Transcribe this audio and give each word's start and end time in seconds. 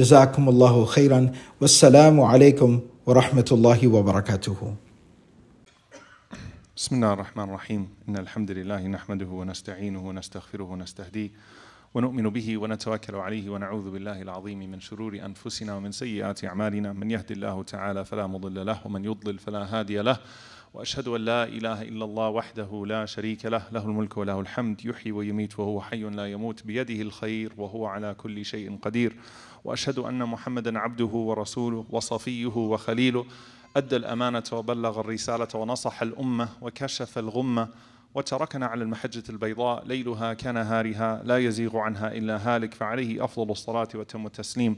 جزاكم 0.00 0.48
الله 0.48 0.84
خيرا. 0.84 1.32
والسلام 1.60 2.20
عليكم 2.20 2.80
ورحمة 3.06 3.48
الله 3.52 3.88
وبركاته. 3.88 4.74
بسم 6.76 6.96
الله 6.96 7.12
الرحمن 7.12 7.44
الرحيم. 7.44 7.88
إن 8.08 8.16
الحمد 8.16 8.50
لله 8.50 8.86
نحمده 8.86 9.26
ونستعينه 9.26 10.08
ونستغفره 10.08 10.64
ونستهديه 10.64 11.30
ونؤمن 11.94 12.28
به 12.28 12.58
ونتوكل 12.58 13.14
عليه 13.14 13.50
ونعوذ 13.50 13.90
بالله 13.90 14.22
العظيم 14.22 14.58
من 14.70 14.80
شرور 14.80 15.20
أنفسنا 15.24 15.76
ومن 15.76 15.92
سيئات 15.92 16.44
أعمالنا. 16.44 16.92
من 16.92 17.10
يهد 17.10 17.30
الله 17.30 17.62
تعالى 17.62 18.04
فلا 18.04 18.26
مضل 18.26 18.66
له 18.66 18.78
ومن 18.84 19.04
يضلل 19.04 19.38
فلا 19.38 19.64
هادي 19.68 20.00
له. 20.00 20.16
وأشهد 20.74 21.08
أن 21.08 21.20
لا 21.20 21.44
إله 21.44 21.82
إلا 21.82 22.04
الله 22.04 22.28
وحده 22.28 22.84
لا 22.86 23.06
شريك 23.06 23.46
له. 23.46 23.62
له 23.72 23.84
الملك 23.84 24.16
وله 24.16 24.40
الحمد 24.40 24.84
يحيي 24.84 25.12
ويميت 25.12 25.58
وهو 25.58 25.80
حي 25.80 26.02
لا 26.02 26.26
يموت. 26.26 26.66
بيده 26.66 27.02
الخير 27.02 27.52
وهو 27.58 27.86
على 27.86 28.14
كل 28.14 28.44
شيء 28.44 28.78
قدير. 28.82 29.12
وأشهد 29.64 29.98
أن 29.98 30.24
محمدا 30.24 30.78
عبده 30.78 31.04
ورسوله 31.04 31.84
وصفيه 31.90 32.56
وخليله 32.56 33.24
أدى 33.76 33.96
الأمانة 33.96 34.44
وبلغ 34.52 35.00
الرسالة 35.00 35.48
ونصح 35.54 36.02
الأمة 36.02 36.48
وكشف 36.60 37.18
الغمة 37.18 37.68
وتركنا 38.14 38.66
على 38.66 38.82
المحجة 38.84 39.22
البيضاء 39.30 39.86
ليلها 39.86 40.34
كنهارها 40.34 41.22
لا 41.24 41.38
يزيغ 41.38 41.76
عنها 41.78 42.12
إلا 42.12 42.36
هالك 42.36 42.74
فعليه 42.74 43.24
أفضل 43.24 43.50
الصلاة 43.50 43.88
وتم 43.94 44.26
التسليم. 44.26 44.76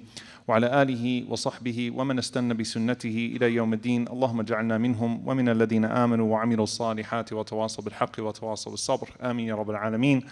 وعلى 0.49 0.83
آله 0.83 1.25
وصحبه 1.29 1.91
ومن 1.95 2.19
استنى 2.19 2.55
بسنته 2.55 3.33
إلى 3.37 3.55
يوم 3.55 3.73
الدين 3.73 4.09
اللهم 4.09 4.41
اجعلنا 4.41 4.79
منهم 4.79 5.29
ومن 5.29 5.49
الذين 5.49 5.85
آمنوا 5.85 6.33
وعملوا 6.33 6.65
الصالحات 6.65 7.33
وتواصوا 7.33 7.85
بالحق 7.85 8.13
وتواصوا 8.19 8.73
بالصبر. 8.73 9.09
آمين 9.23 9.49
يا 9.49 9.55
رب 9.55 9.71
العالمين. 9.71 10.23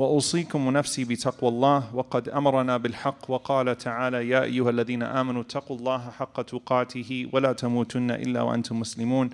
وأوصيكم 0.00 0.66
ونفسي 0.66 1.04
بتقوى 1.04 1.50
الله 1.50 1.94
وقد 1.94 2.28
أمرنا 2.28 2.76
بالحق 2.76 3.30
وقال 3.30 3.78
تعالى 3.78 4.28
يا 4.28 4.42
أيها 4.42 4.70
الذين 4.70 5.02
آمنوا 5.02 5.42
اتقوا 5.42 5.76
الله 5.76 6.10
حق 6.18 6.42
تقاته 6.42 7.28
ولا 7.32 7.52
تموتن 7.52 8.10
إلا 8.10 8.42
وأنتم 8.42 8.80
مسلمون. 8.80 9.30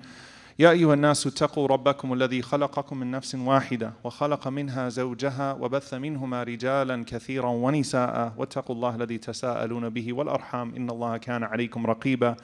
يا 0.59 0.69
أيها 0.69 0.93
الناس 0.93 1.27
اتقوا 1.27 1.67
ربكم 1.67 2.13
الذي 2.13 2.41
خلقكم 2.41 2.97
من 2.97 3.11
نفس 3.11 3.35
واحدة 3.35 3.93
وخلق 4.03 4.47
منها 4.47 4.89
زوجها 4.89 5.53
وبث 5.53 5.93
منهما 5.93 6.43
رجالا 6.43 7.03
كثيرا 7.07 7.49
ونساء 7.49 8.33
واتقوا 8.37 8.75
الله 8.75 8.95
الذي 8.95 9.17
تساءلون 9.17 9.89
به 9.89 10.13
والأرحام 10.13 10.75
إن 10.75 10.89
الله 10.89 11.17
كان 11.17 11.43
عليكم 11.43 11.85
رقيبا. 11.87 12.35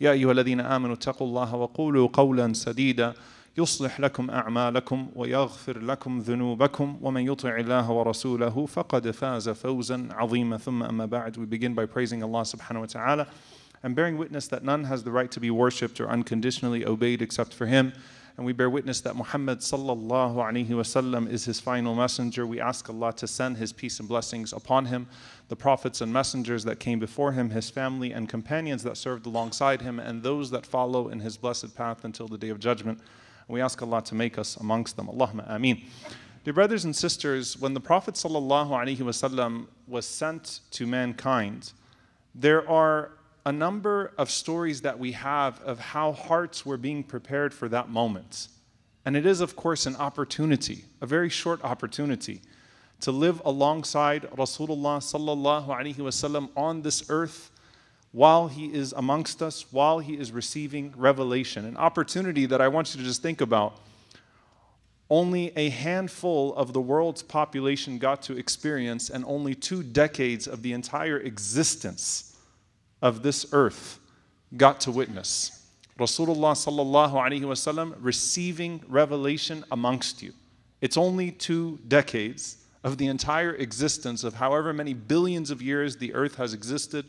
يا 0.00 0.10
أيها 0.10 0.32
الذين 0.32 0.60
آمنوا 0.60 0.94
اتقوا 0.94 1.26
الله 1.26 1.54
وقولوا 1.54 2.08
قولا 2.12 2.52
سديدا. 2.52 3.14
يصلح 3.57 3.99
لكم 3.99 4.29
اعمالكم 4.29 5.09
ويغفر 5.15 5.79
لكم 5.79 6.19
ذنوبكم 6.19 6.97
ومن 7.01 7.21
يطع 7.21 7.57
الله 7.57 7.91
ورسوله 7.91 8.65
فقد 8.65 9.11
فاز 9.11 9.49
فوزا 9.49 10.07
عظيما 10.11 10.57
ثم 10.57 10.83
اما 10.83 11.05
بعد 11.05 11.37
we 11.37 11.45
begin 11.45 11.73
by 11.73 11.85
praising 11.85 12.23
Allah 12.23 12.41
subhanahu 12.41 12.79
wa 12.79 12.85
ta'ala 12.85 13.27
and 13.83 13.95
bearing 13.95 14.17
witness 14.17 14.47
that 14.47 14.63
none 14.63 14.85
has 14.85 15.03
the 15.03 15.11
right 15.11 15.29
to 15.29 15.39
be 15.39 15.51
worshipped 15.51 15.99
or 15.99 16.09
unconditionally 16.09 16.85
obeyed 16.85 17.21
except 17.21 17.53
for 17.53 17.65
him. 17.65 17.93
And 18.37 18.45
we 18.45 18.53
bear 18.53 18.69
witness 18.69 19.01
that 19.01 19.15
Muhammad 19.15 19.59
sallallahu 19.59 20.35
alaihi 20.35 20.69
wasallam 20.69 21.29
is 21.29 21.45
his 21.45 21.59
final 21.59 21.93
messenger. 21.93 22.47
We 22.47 22.59
ask 22.59 22.89
Allah 22.89 23.13
to 23.17 23.27
send 23.27 23.57
his 23.57 23.71
peace 23.71 23.99
and 23.99 24.09
blessings 24.09 24.53
upon 24.53 24.85
him, 24.85 25.07
the 25.49 25.55
prophets 25.55 26.01
and 26.01 26.11
messengers 26.11 26.63
that 26.63 26.79
came 26.79 26.97
before 26.97 27.33
him, 27.33 27.51
his 27.51 27.69
family 27.69 28.11
and 28.11 28.27
companions 28.27 28.81
that 28.83 28.97
served 28.97 29.27
alongside 29.27 29.81
him, 29.83 29.99
and 29.99 30.23
those 30.23 30.49
that 30.49 30.65
follow 30.65 31.09
in 31.09 31.19
his 31.19 31.37
blessed 31.37 31.75
path 31.75 32.05
until 32.05 32.27
the 32.27 32.39
day 32.39 32.49
of 32.49 32.59
judgment. 32.59 32.99
And 33.48 33.54
we 33.54 33.62
ask 33.62 33.80
Allah 33.80 34.02
to 34.04 34.14
make 34.14 34.36
us 34.36 34.56
amongst 34.56 34.96
them. 34.96 35.06
Allahumma 35.06 35.50
ameen. 35.50 35.82
Dear 36.44 36.52
brothers 36.52 36.84
and 36.84 36.94
sisters, 36.94 37.58
when 37.58 37.72
the 37.72 37.80
Prophet 37.80 38.14
wasallam 38.14 39.66
was 39.86 40.06
sent 40.06 40.60
to 40.72 40.86
mankind, 40.86 41.72
there 42.34 42.68
are 42.68 43.12
a 43.46 43.52
number 43.52 44.12
of 44.18 44.30
stories 44.30 44.82
that 44.82 44.98
we 44.98 45.12
have 45.12 45.62
of 45.62 45.78
how 45.78 46.12
hearts 46.12 46.66
were 46.66 46.76
being 46.76 47.02
prepared 47.02 47.54
for 47.54 47.68
that 47.70 47.88
moment. 47.88 48.48
And 49.06 49.16
it 49.16 49.24
is, 49.24 49.40
of 49.40 49.56
course, 49.56 49.86
an 49.86 49.96
opportunity, 49.96 50.84
a 51.00 51.06
very 51.06 51.30
short 51.30 51.64
opportunity, 51.64 52.42
to 53.00 53.10
live 53.10 53.40
alongside 53.46 54.24
Rasulullah 54.32 54.98
sallallahu 55.00 55.68
alaihi 55.68 55.96
wasallam 55.96 56.50
on 56.54 56.82
this 56.82 57.04
earth 57.08 57.50
while 58.18 58.48
he 58.48 58.66
is 58.74 58.92
amongst 58.96 59.40
us, 59.40 59.66
while 59.70 60.00
he 60.00 60.14
is 60.14 60.32
receiving 60.32 60.92
revelation. 60.96 61.64
An 61.64 61.76
opportunity 61.76 62.46
that 62.46 62.60
I 62.60 62.66
want 62.66 62.92
you 62.92 63.00
to 63.00 63.06
just 63.06 63.22
think 63.22 63.40
about. 63.40 63.78
Only 65.08 65.52
a 65.56 65.68
handful 65.68 66.52
of 66.56 66.72
the 66.72 66.80
world's 66.80 67.22
population 67.22 67.96
got 67.96 68.20
to 68.22 68.36
experience, 68.36 69.08
and 69.08 69.24
only 69.24 69.54
two 69.54 69.84
decades 69.84 70.48
of 70.48 70.62
the 70.62 70.72
entire 70.72 71.20
existence 71.20 72.36
of 73.00 73.22
this 73.22 73.46
earth 73.52 74.00
got 74.56 74.80
to 74.80 74.90
witness. 74.90 75.68
Rasulullah 75.96 76.56
sallallahu 76.56 77.12
alaihi 77.12 77.42
wasallam 77.42 77.94
receiving 78.00 78.82
revelation 78.88 79.64
amongst 79.70 80.24
you. 80.24 80.32
It's 80.80 80.96
only 80.96 81.30
two 81.30 81.78
decades 81.86 82.56
of 82.82 82.98
the 82.98 83.06
entire 83.06 83.54
existence 83.54 84.24
of 84.24 84.34
however 84.34 84.72
many 84.72 84.92
billions 84.92 85.52
of 85.52 85.62
years 85.62 85.98
the 85.98 86.14
earth 86.14 86.34
has 86.34 86.52
existed 86.52 87.04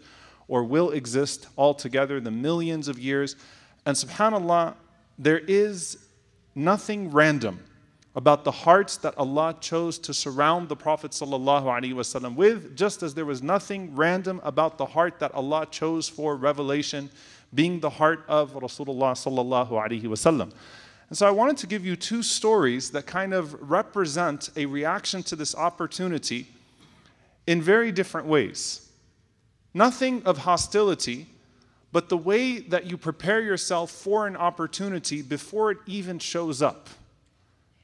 or 0.49 0.65
will 0.65 0.89
exist 0.89 1.47
altogether, 1.57 2.19
the 2.19 2.31
millions 2.31 2.89
of 2.89 2.99
years. 2.99 3.37
And 3.85 3.95
subhanAllah, 3.95 4.73
there 5.17 5.39
is 5.39 5.97
nothing 6.55 7.11
random 7.11 7.61
about 8.15 8.43
the 8.43 8.51
hearts 8.51 8.97
that 8.97 9.17
Allah 9.17 9.55
chose 9.61 9.99
to 9.99 10.13
surround 10.13 10.67
the 10.67 10.75
Prophet 10.75 11.11
ﷺ 11.11 12.35
with, 12.35 12.75
just 12.75 13.03
as 13.03 13.13
there 13.13 13.25
was 13.25 13.41
nothing 13.41 13.95
random 13.95 14.41
about 14.43 14.77
the 14.77 14.85
heart 14.85 15.19
that 15.19 15.31
Allah 15.33 15.67
chose 15.69 16.09
for 16.09 16.35
revelation, 16.35 17.09
being 17.53 17.79
the 17.79 17.89
heart 17.89 18.25
of 18.27 18.53
Rasulullah. 18.53 20.51
And 21.09 21.17
so 21.17 21.27
I 21.27 21.31
wanted 21.31 21.57
to 21.57 21.67
give 21.67 21.85
you 21.85 21.95
two 21.95 22.23
stories 22.23 22.91
that 22.91 23.05
kind 23.05 23.33
of 23.33 23.69
represent 23.69 24.49
a 24.55 24.65
reaction 24.65 25.23
to 25.23 25.35
this 25.35 25.55
opportunity 25.55 26.47
in 27.47 27.61
very 27.61 27.91
different 27.91 28.27
ways. 28.27 28.88
Nothing 29.73 30.23
of 30.23 30.39
hostility, 30.39 31.27
but 31.91 32.09
the 32.09 32.17
way 32.17 32.59
that 32.59 32.85
you 32.85 32.97
prepare 32.97 33.41
yourself 33.41 33.91
for 33.91 34.27
an 34.27 34.35
opportunity 34.35 35.21
before 35.21 35.71
it 35.71 35.77
even 35.85 36.19
shows 36.19 36.61
up. 36.61 36.89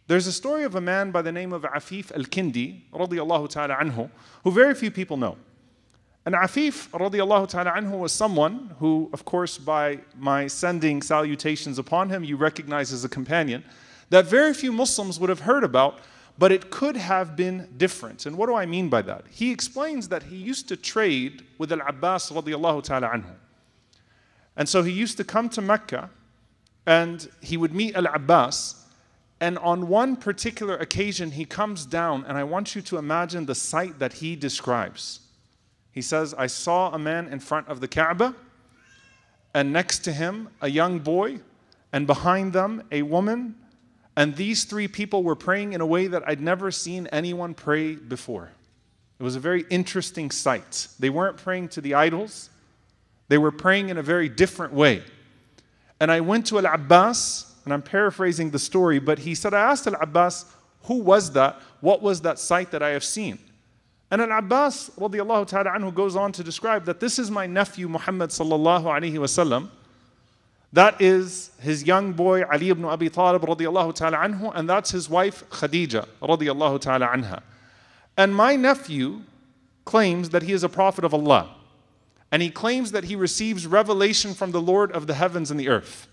There's 0.07 0.27
a 0.27 0.31
story 0.31 0.63
of 0.63 0.75
a 0.75 0.81
man 0.81 1.09
by 1.09 1.23
the 1.23 1.31
name 1.31 1.51
of 1.51 1.63
Afif 1.63 2.11
al-Kindi, 2.11 2.81
radiallahu 2.93 3.49
ta'ala 3.49 3.75
anhu, 3.75 4.09
who 4.43 4.51
very 4.51 4.75
few 4.75 4.91
people 4.91 5.17
know. 5.17 5.37
And 6.25 6.35
Afif, 6.35 6.89
radiallahu 6.89 7.49
ta'ala 7.49 7.71
anhu, 7.71 7.99
was 7.99 8.11
someone 8.11 8.75
who, 8.79 9.09
of 9.13 9.25
course, 9.25 9.57
by 9.57 9.99
my 10.17 10.47
sending 10.47 11.01
salutations 11.01 11.79
upon 11.79 12.09
him, 12.09 12.23
you 12.23 12.37
recognize 12.37 12.93
as 12.93 13.03
a 13.03 13.09
companion, 13.09 13.63
that 14.09 14.25
very 14.25 14.53
few 14.53 14.71
Muslims 14.71 15.19
would 15.19 15.29
have 15.29 15.41
heard 15.41 15.63
about, 15.63 15.99
but 16.37 16.51
it 16.51 16.69
could 16.69 16.97
have 16.97 17.35
been 17.35 17.69
different. 17.77 18.25
And 18.25 18.37
what 18.37 18.47
do 18.47 18.55
I 18.55 18.65
mean 18.65 18.89
by 18.89 19.01
that? 19.03 19.25
He 19.29 19.51
explains 19.51 20.09
that 20.09 20.23
he 20.23 20.35
used 20.35 20.67
to 20.67 20.77
trade 20.77 21.43
with 21.57 21.71
Al-Abbas 21.71 22.31
radiallahu 22.31 22.83
ta'ala 22.83 23.09
anhu. 23.09 23.33
And 24.57 24.67
so 24.67 24.83
he 24.83 24.91
used 24.91 25.17
to 25.17 25.23
come 25.23 25.49
to 25.49 25.61
Mecca, 25.61 26.09
and 26.85 27.29
he 27.41 27.57
would 27.57 27.73
meet 27.73 27.95
Al-Abbas, 27.95 28.85
and 29.41 29.57
on 29.57 29.87
one 29.89 30.15
particular 30.15 30.77
occasion, 30.77 31.31
he 31.31 31.45
comes 31.45 31.85
down, 31.85 32.23
and 32.25 32.37
I 32.37 32.43
want 32.43 32.73
you 32.75 32.81
to 32.83 32.97
imagine 32.97 33.45
the 33.45 33.55
sight 33.55 33.99
that 33.99 34.13
he 34.13 34.35
describes. 34.35 35.19
He 35.91 36.01
says, 36.01 36.33
I 36.33 36.47
saw 36.47 36.91
a 36.93 36.99
man 36.99 37.27
in 37.27 37.39
front 37.39 37.67
of 37.67 37.81
the 37.81 37.87
Kaaba, 37.87 38.33
and 39.53 39.73
next 39.73 39.99
to 39.99 40.11
him 40.11 40.49
a 40.61 40.69
young 40.69 40.99
boy, 40.99 41.39
and 41.91 42.07
behind 42.07 42.53
them 42.53 42.83
a 42.91 43.01
woman. 43.01 43.55
And 44.17 44.35
these 44.35 44.63
three 44.63 44.87
people 44.87 45.23
were 45.23 45.35
praying 45.35 45.73
in 45.73 45.81
a 45.81 45.85
way 45.85 46.07
that 46.07 46.23
I'd 46.27 46.41
never 46.41 46.71
seen 46.71 47.07
anyone 47.07 47.53
pray 47.53 47.95
before. 47.95 48.51
It 49.19 49.23
was 49.23 49.35
a 49.35 49.39
very 49.39 49.65
interesting 49.69 50.31
sight. 50.31 50.87
They 50.99 51.09
weren't 51.09 51.37
praying 51.37 51.69
to 51.69 51.81
the 51.81 51.93
idols, 51.93 52.49
they 53.27 53.37
were 53.37 53.51
praying 53.51 53.89
in 53.89 53.97
a 53.97 54.03
very 54.03 54.29
different 54.29 54.73
way. 54.73 55.03
And 55.99 56.11
I 56.11 56.21
went 56.21 56.45
to 56.47 56.59
Al 56.59 56.65
Abbas, 56.65 57.55
and 57.63 57.73
I'm 57.73 57.81
paraphrasing 57.81 58.51
the 58.51 58.59
story, 58.59 58.99
but 58.99 59.19
he 59.19 59.33
said, 59.33 59.53
I 59.53 59.71
asked 59.71 59.87
Al 59.87 59.95
Abbas, 59.99 60.45
who 60.83 60.95
was 60.95 61.31
that? 61.31 61.59
What 61.81 62.01
was 62.01 62.21
that 62.21 62.37
sight 62.37 62.71
that 62.71 62.83
I 62.83 62.89
have 62.89 63.03
seen? 63.03 63.39
And 64.11 64.21
Al 64.21 64.37
Abbas 64.37 64.91
ta'ala 64.95 65.09
anhu 65.09 65.93
goes 65.93 66.15
on 66.15 66.31
to 66.33 66.43
describe 66.43 66.85
that 66.85 66.99
this 66.99 67.17
is 67.17 67.31
my 67.31 67.47
nephew 67.47 67.87
Muhammad 67.87 68.29
sallallahu 68.29 68.83
alayhi 68.83 69.13
wasallam. 69.13 69.69
That 70.74 71.00
is 71.00 71.50
his 71.60 71.84
young 71.84 72.12
boy 72.12 72.44
Ali 72.44 72.70
ibn 72.70 72.84
Abi 72.84 73.10
Talib 73.10 73.42
radiallahu 73.42 73.94
ta'ala 73.94 74.18
anhu, 74.18 74.52
and 74.54 74.70
that's 74.70 74.90
his 74.90 75.08
wife 75.10 75.48
Khadija 75.50 76.06
radiallahu 76.22 76.80
ta'ala 76.80 77.08
anha. 77.08 77.42
And 78.16 78.34
my 78.34 78.54
nephew 78.56 79.22
claims 79.84 80.30
that 80.30 80.42
he 80.42 80.52
is 80.52 80.62
a 80.62 80.68
prophet 80.68 81.04
of 81.04 81.12
Allah. 81.12 81.56
And 82.30 82.42
he 82.42 82.50
claims 82.50 82.92
that 82.92 83.04
he 83.04 83.16
receives 83.16 83.66
revelation 83.66 84.34
from 84.34 84.52
the 84.52 84.60
Lord 84.60 84.92
of 84.92 85.08
the 85.08 85.14
heavens 85.14 85.50
and 85.50 85.58
the 85.58 85.68
earth. 85.68 86.06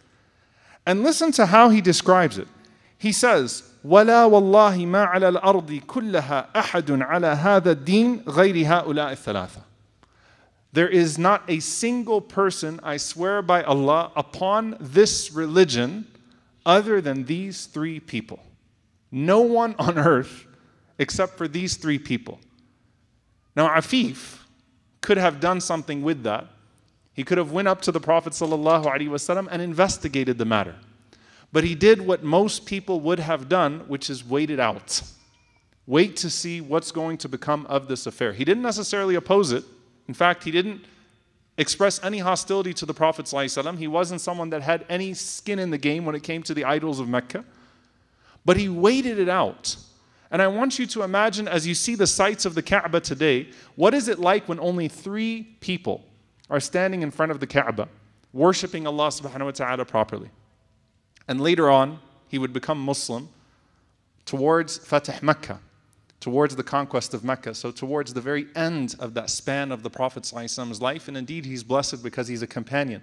And 0.86 1.04
listen 1.04 1.32
to 1.34 1.46
how 1.46 1.70
he 1.70 1.80
describes 1.80 2.40
it. 2.40 2.48
He 2.98 3.12
says, 3.12 3.62
ولا 3.86 4.26
والله 4.26 4.86
ما 4.88 5.06
على 5.06 5.30
الأرض 5.30 5.82
كلها 5.86 6.48
أحد 6.56 7.02
على 7.02 7.28
هذا 7.28 7.72
الدين 7.72 8.24
غير 8.28 8.66
هؤلاء 8.66 9.12
الثلاثة. 9.12 9.62
there 10.73 10.89
is 10.89 11.19
not 11.19 11.43
a 11.49 11.61
single 11.61 12.21
person, 12.21 12.81
I 12.83 12.97
swear 12.97 13.43
by 13.43 13.63
Allah, 13.63 14.11
upon 14.17 14.77
this 14.81 15.31
religion 15.33 16.07
other 16.65 17.01
than 17.01 17.25
these 17.25 17.67
three 17.67 18.01
people. 18.01 18.41
No 19.11 19.41
one 19.41 19.75
on 19.79 19.99
earth 19.99 20.47
except 20.99 21.37
for 21.37 21.47
these 21.47 21.77
three 21.77 21.99
people. 21.99 22.41
Now, 23.55 23.69
Afif 23.69 24.39
could 25.03 25.19
have 25.19 25.41
done 25.41 25.61
something 25.61 26.03
with 26.03 26.23
that. 26.23 26.47
He 27.13 27.25
could 27.25 27.37
have 27.37 27.53
went 27.53 27.69
up 27.69 27.83
to 27.83 27.93
the 27.93 28.01
Prophet 28.01 28.33
ﷺ 28.33 29.49
and 29.51 29.61
investigated 29.61 30.39
the 30.39 30.47
matter. 30.47 30.77
But 31.53 31.65
he 31.65 31.75
did 31.75 32.01
what 32.01 32.23
most 32.23 32.65
people 32.65 33.01
would 33.01 33.19
have 33.19 33.49
done, 33.51 33.81
which 33.89 34.09
is 34.09 34.27
waited 34.27 34.59
out. 34.59 35.03
Wait 35.87 36.17
to 36.17 36.31
see 36.31 36.63
what's 36.63 36.91
going 36.93 37.19
to 37.19 37.29
become 37.29 37.67
of 37.67 37.89
this 37.89 38.07
affair. 38.07 38.33
He 38.33 38.45
didn't 38.47 38.63
necessarily 38.63 39.17
oppose 39.17 39.53
it. 39.53 39.65
In 40.09 40.15
fact, 40.15 40.45
he 40.45 40.51
didn't 40.51 40.85
express 41.59 42.03
any 42.03 42.19
hostility 42.19 42.73
to 42.75 42.87
the 42.87 42.95
Prophet. 42.95 43.27
ﷺ. 43.27 43.79
He 43.79 43.87
wasn't 43.87 44.21
someone 44.21 44.51
that 44.51 44.63
had 44.63 44.85
any 44.89 45.15
skin 45.15 45.59
in 45.59 45.71
the 45.71 45.79
game 45.79 46.05
when 46.05 46.15
it 46.15 46.23
came 46.23 46.43
to 46.45 46.55
the 46.55 46.65
idols 46.65 47.01
of 47.01 47.09
Mecca. 47.09 47.45
But 48.45 48.57
he 48.57 48.69
waited 48.69 49.19
it 49.19 49.29
out. 49.29 49.77
And 50.31 50.41
I 50.41 50.47
want 50.49 50.79
you 50.79 50.87
to 50.87 51.03
imagine 51.03 51.47
as 51.47 51.67
you 51.67 51.75
see 51.75 51.95
the 51.95 52.07
sights 52.07 52.47
of 52.47 52.55
the 52.55 52.63
Kaaba 52.63 53.01
today, 53.01 53.51
what 53.77 53.93
is 53.93 54.09
it 54.09 54.19
like 54.19 54.49
when 54.49 54.59
only 54.61 54.89
three 54.89 55.43
people 55.61 56.05
are 56.49 56.59
standing 56.59 57.03
in 57.03 57.11
front 57.11 57.33
of 57.33 57.39
the 57.39 57.47
Kaaba, 57.47 57.89
worshiping 58.33 58.87
Allah 58.87 59.09
subhanahu 59.09 59.45
wa 59.45 59.51
ta'ala 59.51 59.85
properly? 59.85 60.31
And 61.29 61.41
later 61.41 61.71
on, 61.71 61.99
he 62.29 62.39
would 62.39 62.53
become 62.53 62.81
Muslim 62.81 63.29
towards 64.25 64.79
Fatih 64.79 65.23
Mecca, 65.23 65.61
towards 66.23 66.55
the 66.55 66.63
conquest 66.63 67.15
of 67.15 67.25
Mecca. 67.25 67.53
So, 67.53 67.73
towards 67.73 68.15
the 68.15 68.21
very 68.21 68.47
end 68.55 68.95
of 69.01 69.13
that 69.15 69.29
span 69.29 69.73
of 69.73 69.83
the 69.83 69.91
Prophet's 69.91 70.33
life. 70.33 71.09
And 71.09 71.17
indeed, 71.17 71.45
he's 71.45 71.65
blessed 71.65 72.01
because 72.01 72.29
he's 72.29 72.43
a 72.43 72.47
companion. 72.47 73.03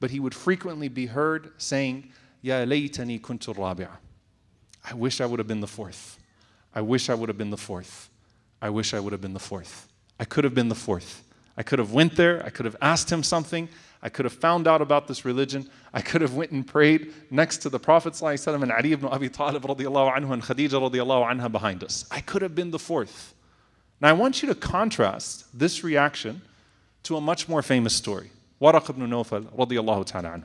But 0.00 0.10
he 0.10 0.18
would 0.20 0.34
frequently 0.34 0.88
be 0.88 1.04
heard 1.04 1.52
saying, 1.58 2.10
Ya 2.40 2.64
laytani 2.64 3.20
rabi'a. 3.20 3.98
I 4.90 4.94
wish 4.94 5.20
I 5.20 5.26
would 5.26 5.38
have 5.38 5.46
been 5.46 5.60
the 5.60 5.66
fourth. 5.66 6.18
I 6.74 6.80
wish 6.80 7.10
I 7.10 7.14
would 7.14 7.28
have 7.28 7.36
been 7.36 7.50
the 7.50 7.58
fourth. 7.58 8.08
I 8.62 8.70
wish 8.70 8.94
I 8.94 9.00
would 9.00 9.12
have 9.12 9.20
been 9.20 9.34
the 9.34 9.38
fourth. 9.38 9.88
I 10.18 10.24
could 10.24 10.44
have 10.44 10.54
been 10.54 10.70
the 10.70 10.74
fourth. 10.74 11.24
I 11.58 11.62
could 11.62 11.78
have 11.78 11.92
went 11.92 12.16
there. 12.16 12.42
I 12.42 12.48
could 12.48 12.64
have 12.64 12.76
asked 12.80 13.12
him 13.12 13.22
something. 13.22 13.68
I 14.06 14.08
could 14.08 14.24
have 14.24 14.34
found 14.34 14.68
out 14.68 14.80
about 14.80 15.08
this 15.08 15.24
religion. 15.24 15.68
I 15.92 16.00
could 16.00 16.20
have 16.20 16.34
went 16.34 16.52
and 16.52 16.64
prayed 16.64 17.12
next 17.28 17.56
to 17.58 17.68
the 17.68 17.80
Prophet 17.80 18.12
ﷺ 18.12 18.62
and 18.62 18.70
Ali 18.70 18.92
ibn 18.92 19.08
Abi 19.08 19.28
Talib 19.28 19.64
anhu 19.64 20.30
and 20.32 20.40
Khadija 20.44 20.80
anha 20.80 21.50
behind 21.50 21.82
us. 21.82 22.06
I 22.08 22.20
could 22.20 22.40
have 22.40 22.54
been 22.54 22.70
the 22.70 22.78
fourth. 22.78 23.34
Now 24.00 24.10
I 24.10 24.12
want 24.12 24.44
you 24.44 24.48
to 24.48 24.54
contrast 24.54 25.46
this 25.58 25.82
reaction 25.82 26.40
to 27.02 27.16
a 27.16 27.20
much 27.20 27.48
more 27.48 27.62
famous 27.62 27.96
story. 27.96 28.30
Waraqa 28.62 28.90
ibn 28.90 29.10
Nawfal 29.10 29.42
radiallahu 29.56 30.06
ta'ala 30.06 30.28
anhu. 30.38 30.44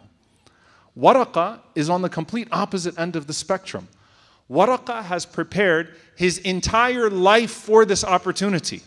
Waraqa 0.97 1.59
is 1.75 1.87
on 1.87 2.01
the 2.01 2.09
complete 2.09 2.47
opposite 2.51 2.97
end 2.97 3.15
of 3.15 3.27
the 3.27 3.33
spectrum. 3.33 3.87
Waraqa 4.49 5.03
has 5.03 5.27
prepared 5.27 5.93
his 6.15 6.39
entire 6.39 7.11
life 7.11 7.51
for 7.51 7.85
this 7.85 8.03
opportunity. 8.03 8.81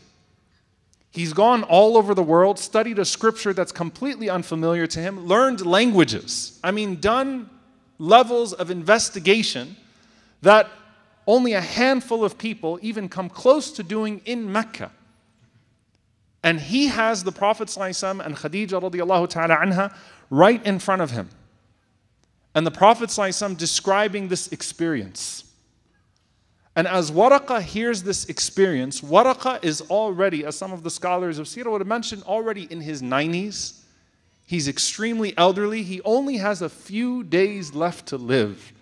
He's 1.14 1.32
gone 1.32 1.62
all 1.62 1.96
over 1.96 2.12
the 2.12 2.24
world, 2.24 2.58
studied 2.58 2.98
a 2.98 3.04
scripture 3.04 3.52
that's 3.52 3.70
completely 3.70 4.28
unfamiliar 4.28 4.88
to 4.88 4.98
him, 4.98 5.28
learned 5.28 5.64
languages. 5.64 6.58
I 6.64 6.72
mean, 6.72 6.96
done 6.98 7.48
levels 7.98 8.52
of 8.52 8.68
investigation 8.68 9.76
that 10.42 10.68
only 11.24 11.52
a 11.52 11.60
handful 11.60 12.24
of 12.24 12.36
people 12.36 12.80
even 12.82 13.08
come 13.08 13.28
close 13.28 13.70
to 13.70 13.84
doing 13.84 14.22
in 14.24 14.50
Mecca. 14.50 14.90
And 16.42 16.58
he 16.58 16.88
has 16.88 17.22
the 17.22 17.30
Prophet 17.30 17.70
and 18.20 18.34
Khadija 18.34 18.82
radiallahu 18.82 19.28
ta'ala 19.28 19.54
anha 19.54 19.94
right 20.30 20.66
in 20.66 20.80
front 20.80 21.00
of 21.00 21.12
him. 21.12 21.30
And 22.56 22.66
the 22.66 22.72
Prophet 22.72 23.16
describing 23.54 24.26
this 24.26 24.48
experience. 24.48 25.44
And 26.76 26.88
as 26.88 27.10
Waraqa 27.10 27.62
hears 27.62 28.02
this 28.02 28.24
experience, 28.26 29.00
Waraqa 29.00 29.64
is 29.64 29.80
already, 29.82 30.44
as 30.44 30.56
some 30.56 30.72
of 30.72 30.82
the 30.82 30.90
scholars 30.90 31.38
of 31.38 31.46
Sirah 31.46 31.70
would 31.70 31.80
have 31.80 31.88
mentioned, 31.88 32.24
already 32.24 32.64
in 32.64 32.80
his 32.80 33.00
90s. 33.00 33.80
He's 34.46 34.66
extremely 34.66 35.36
elderly. 35.38 35.84
He 35.84 36.00
only 36.02 36.38
has 36.38 36.62
a 36.62 36.68
few 36.68 37.22
days 37.22 37.74
left 37.74 38.06
to 38.06 38.16
live. 38.16 38.72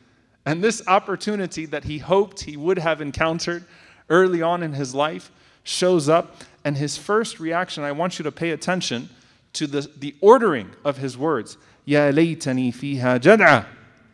And 0.47 0.65
this 0.65 0.83
opportunity 0.89 1.67
that 1.67 1.85
he 1.85 1.99
hoped 1.99 2.41
he 2.41 2.57
would 2.57 2.79
have 2.79 3.01
encountered 3.01 3.65
early 4.09 4.43
on 4.43 4.63
in 4.63 4.73
his 4.73 4.95
life 4.95 5.31
shows 5.63 6.09
up. 6.09 6.43
And 6.65 6.77
his 6.77 6.97
first 6.97 7.41
reaction, 7.41 7.85
I 7.85 7.93
want 7.93 8.19
you 8.19 8.23
to 8.25 8.33
pay 8.33 8.51
attention 8.51 9.11
to 9.53 9.67
the, 9.67 9.89
the 9.99 10.15
ordering 10.21 10.71
of 10.85 10.97
his 10.97 11.19
words. 11.19 11.59
Ya 11.85 12.11
laytani 12.11 12.75
fiha 12.75 13.21
jad'a. 13.21 13.67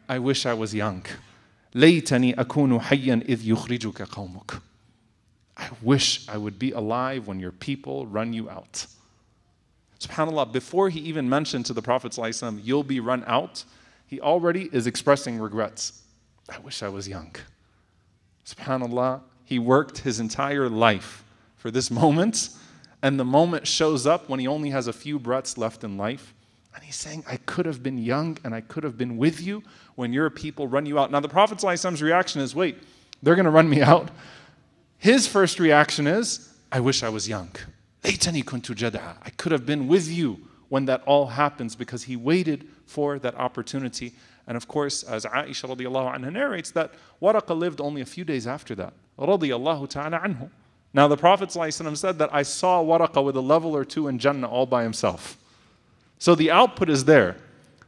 I 0.08 0.18
wish 0.18 0.46
I 0.46 0.54
was 0.54 0.74
young. 0.74 1.04
ليتني 1.75 2.33
أكون 2.33 2.79
حيا 2.79 3.23
إذ 3.29 3.47
يخرجك 3.47 4.01
قومك. 4.01 4.61
I 5.57 5.69
wish 5.81 6.27
I 6.27 6.37
would 6.37 6.57
be 6.57 6.71
alive 6.71 7.27
when 7.27 7.39
your 7.39 7.51
people 7.51 8.07
run 8.07 8.33
you 8.33 8.49
out. 8.49 8.87
SubhanAllah, 9.99 10.51
before 10.51 10.89
he 10.89 10.99
even 11.01 11.29
mentioned 11.29 11.65
to 11.67 11.73
the 11.73 11.81
Prophet, 11.81 12.11
ﷺ, 12.11 12.59
you'll 12.63 12.83
be 12.83 12.99
run 12.99 13.23
out, 13.27 13.63
he 14.05 14.19
already 14.19 14.69
is 14.73 14.87
expressing 14.87 15.39
regrets. 15.39 16.01
I 16.49 16.59
wish 16.59 16.83
I 16.83 16.89
was 16.89 17.07
young. 17.07 17.35
SubhanAllah, 18.45 19.21
he 19.45 19.59
worked 19.59 19.99
his 19.99 20.19
entire 20.19 20.67
life 20.69 21.23
for 21.55 21.71
this 21.71 21.89
moment, 21.89 22.49
and 23.01 23.19
the 23.19 23.25
moment 23.25 23.67
shows 23.67 24.05
up 24.05 24.27
when 24.27 24.39
he 24.39 24.47
only 24.47 24.71
has 24.71 24.87
a 24.87 24.93
few 24.93 25.19
breaths 25.19 25.57
left 25.57 25.83
in 25.83 25.97
life. 25.97 26.33
And 26.75 26.83
he's 26.83 26.95
saying, 26.95 27.23
I 27.27 27.37
could 27.37 27.65
have 27.65 27.83
been 27.83 27.97
young 27.99 28.37
and 28.43 28.55
I 28.55 28.61
could 28.61 28.83
have 28.83 28.97
been 28.97 29.17
with 29.17 29.39
you 29.39 29.63
when 29.98 30.12
your 30.12 30.30
people 30.30 30.68
run 30.68 30.86
you 30.86 30.96
out. 30.96 31.10
Now, 31.10 31.18
the 31.18 31.28
Prophet 31.28 31.58
Prophet's 31.58 32.00
reaction 32.00 32.40
is, 32.40 32.54
wait, 32.54 32.78
they're 33.20 33.34
going 33.34 33.46
to 33.46 33.50
run 33.50 33.68
me 33.68 33.82
out. 33.82 34.12
His 34.96 35.26
first 35.26 35.58
reaction 35.58 36.06
is, 36.06 36.54
I 36.70 36.78
wish 36.78 37.02
I 37.02 37.08
was 37.08 37.28
young. 37.28 37.50
I 38.04 39.30
could 39.36 39.50
have 39.50 39.66
been 39.66 39.88
with 39.88 40.06
you 40.08 40.38
when 40.68 40.84
that 40.84 41.02
all 41.02 41.26
happens 41.26 41.74
because 41.74 42.04
he 42.04 42.14
waited 42.14 42.68
for 42.86 43.18
that 43.18 43.34
opportunity. 43.34 44.14
And 44.46 44.56
of 44.56 44.68
course, 44.68 45.02
as 45.02 45.24
Aisha 45.24 45.68
anha 45.68 46.32
narrates, 46.32 46.70
that 46.70 46.94
Waraqa 47.20 47.58
lived 47.58 47.80
only 47.80 48.00
a 48.00 48.06
few 48.06 48.24
days 48.24 48.46
after 48.46 48.76
that. 48.76 48.92
Now, 49.18 51.08
the 51.08 51.16
Prophet 51.16 51.50
said 51.50 52.18
that 52.18 52.30
I 52.32 52.44
saw 52.44 52.84
Waraqa 52.84 53.24
with 53.24 53.36
a 53.36 53.40
level 53.40 53.74
or 53.74 53.84
two 53.84 54.06
in 54.06 54.20
Jannah 54.20 54.48
all 54.48 54.66
by 54.66 54.84
himself. 54.84 55.36
So 56.20 56.36
the 56.36 56.52
output 56.52 56.88
is 56.88 57.04
there, 57.04 57.34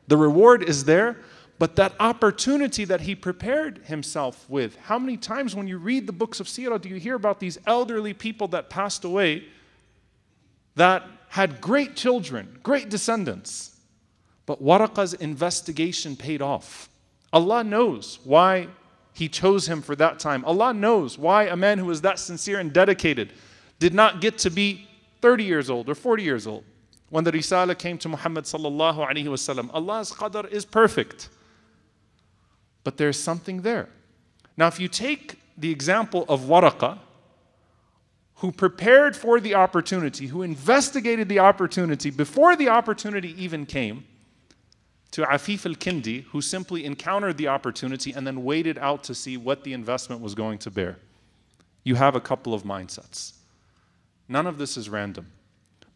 the 0.08 0.16
reward 0.16 0.64
is 0.64 0.82
there, 0.86 1.16
but 1.60 1.76
that 1.76 1.92
opportunity 2.00 2.86
that 2.86 3.02
he 3.02 3.14
prepared 3.14 3.82
himself 3.84 4.48
with. 4.48 4.76
How 4.76 4.98
many 4.98 5.18
times 5.18 5.54
when 5.54 5.68
you 5.68 5.76
read 5.76 6.06
the 6.06 6.12
books 6.12 6.40
of 6.40 6.46
Sirah 6.46 6.80
do 6.80 6.88
you 6.88 6.94
hear 6.96 7.14
about 7.14 7.38
these 7.38 7.58
elderly 7.66 8.14
people 8.14 8.48
that 8.48 8.70
passed 8.70 9.04
away 9.04 9.44
that 10.76 11.04
had 11.28 11.60
great 11.60 11.96
children, 11.96 12.58
great 12.62 12.88
descendants? 12.88 13.76
But 14.46 14.62
Waraqa's 14.62 15.12
investigation 15.12 16.16
paid 16.16 16.40
off. 16.40 16.88
Allah 17.30 17.62
knows 17.62 18.20
why 18.24 18.68
he 19.12 19.28
chose 19.28 19.68
him 19.68 19.82
for 19.82 19.94
that 19.96 20.18
time. 20.18 20.42
Allah 20.46 20.72
knows 20.72 21.18
why 21.18 21.44
a 21.44 21.56
man 21.56 21.76
who 21.76 21.84
was 21.84 22.00
that 22.00 22.18
sincere 22.18 22.58
and 22.58 22.72
dedicated 22.72 23.34
did 23.78 23.92
not 23.92 24.22
get 24.22 24.38
to 24.38 24.50
be 24.50 24.88
30 25.20 25.44
years 25.44 25.68
old 25.68 25.90
or 25.90 25.94
40 25.94 26.22
years 26.22 26.46
old. 26.46 26.64
when 27.10 27.24
the 27.24 27.32
Risala 27.32 27.76
came 27.76 27.98
to 27.98 28.08
Muhammad 28.08 28.44
sallallahu 28.44 29.06
alaihi 29.06 29.26
wasallam. 29.26 29.68
Allah's 29.74 30.12
qadr 30.12 30.48
is 30.50 30.64
perfect. 30.64 31.28
But 32.84 32.96
there's 32.96 33.18
something 33.18 33.62
there. 33.62 33.88
Now, 34.56 34.66
if 34.66 34.80
you 34.80 34.88
take 34.88 35.38
the 35.56 35.70
example 35.70 36.24
of 36.28 36.42
Waraqa, 36.42 36.98
who 38.36 38.50
prepared 38.50 39.14
for 39.14 39.38
the 39.38 39.54
opportunity, 39.54 40.28
who 40.28 40.42
investigated 40.42 41.28
the 41.28 41.38
opportunity 41.38 42.10
before 42.10 42.56
the 42.56 42.68
opportunity 42.68 43.34
even 43.42 43.66
came, 43.66 44.04
to 45.10 45.22
Afif 45.22 45.66
al 45.66 45.74
Kindi, 45.74 46.24
who 46.24 46.40
simply 46.40 46.84
encountered 46.84 47.36
the 47.36 47.48
opportunity 47.48 48.12
and 48.12 48.26
then 48.26 48.44
waited 48.44 48.78
out 48.78 49.02
to 49.04 49.14
see 49.14 49.36
what 49.36 49.64
the 49.64 49.72
investment 49.72 50.22
was 50.22 50.34
going 50.34 50.58
to 50.58 50.70
bear. 50.70 50.98
You 51.82 51.96
have 51.96 52.14
a 52.14 52.20
couple 52.20 52.54
of 52.54 52.62
mindsets. 52.62 53.32
None 54.28 54.46
of 54.46 54.58
this 54.58 54.76
is 54.76 54.88
random. 54.88 55.26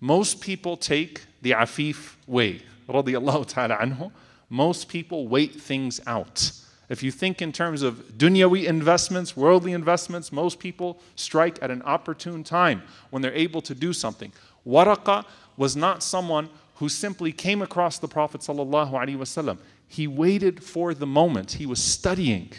Most 0.01 0.41
people 0.41 0.77
take 0.77 1.23
the 1.43 1.53
Afif 1.53 2.17
way, 2.27 2.63
radiallahu 2.89 3.47
ta'ala 3.47 3.77
anhu. 3.77 4.11
Most 4.51 4.89
people 4.89 5.29
wait 5.29 5.61
things 5.61 6.01
out. 6.07 6.51
If 6.89 7.03
you 7.03 7.11
think 7.11 7.41
in 7.41 7.53
terms 7.53 7.83
of 7.83 8.13
dunyawi 8.19 8.65
investments, 8.67 9.37
worldly 9.37 9.73
investments, 9.73 10.31
most 10.31 10.59
people 10.59 11.01
strike 11.17 11.59
at 11.63 11.71
an 11.71 11.83
opportune 11.83 12.45
time 12.45 12.83
when 13.11 13.23
they're 13.23 13.33
able 13.33 13.63
to 13.63 13.75
do 13.75 13.93
something. 13.93 14.33
Waraqa 14.67 15.25
was 15.57 15.77
not 15.77 16.03
someone 16.03 16.51
who 16.77 16.89
simply 16.89 17.33
came 17.33 17.63
across 17.63 17.99
the 17.99 18.09
Prophet 18.09 18.41
ﷺ. 18.41 19.59
He 19.89 20.07
waited 20.07 20.63
for 20.63 20.93
the 20.93 21.07
moment. 21.07 21.53
He 21.53 21.67
was 21.67 21.83
studying, 21.83 22.53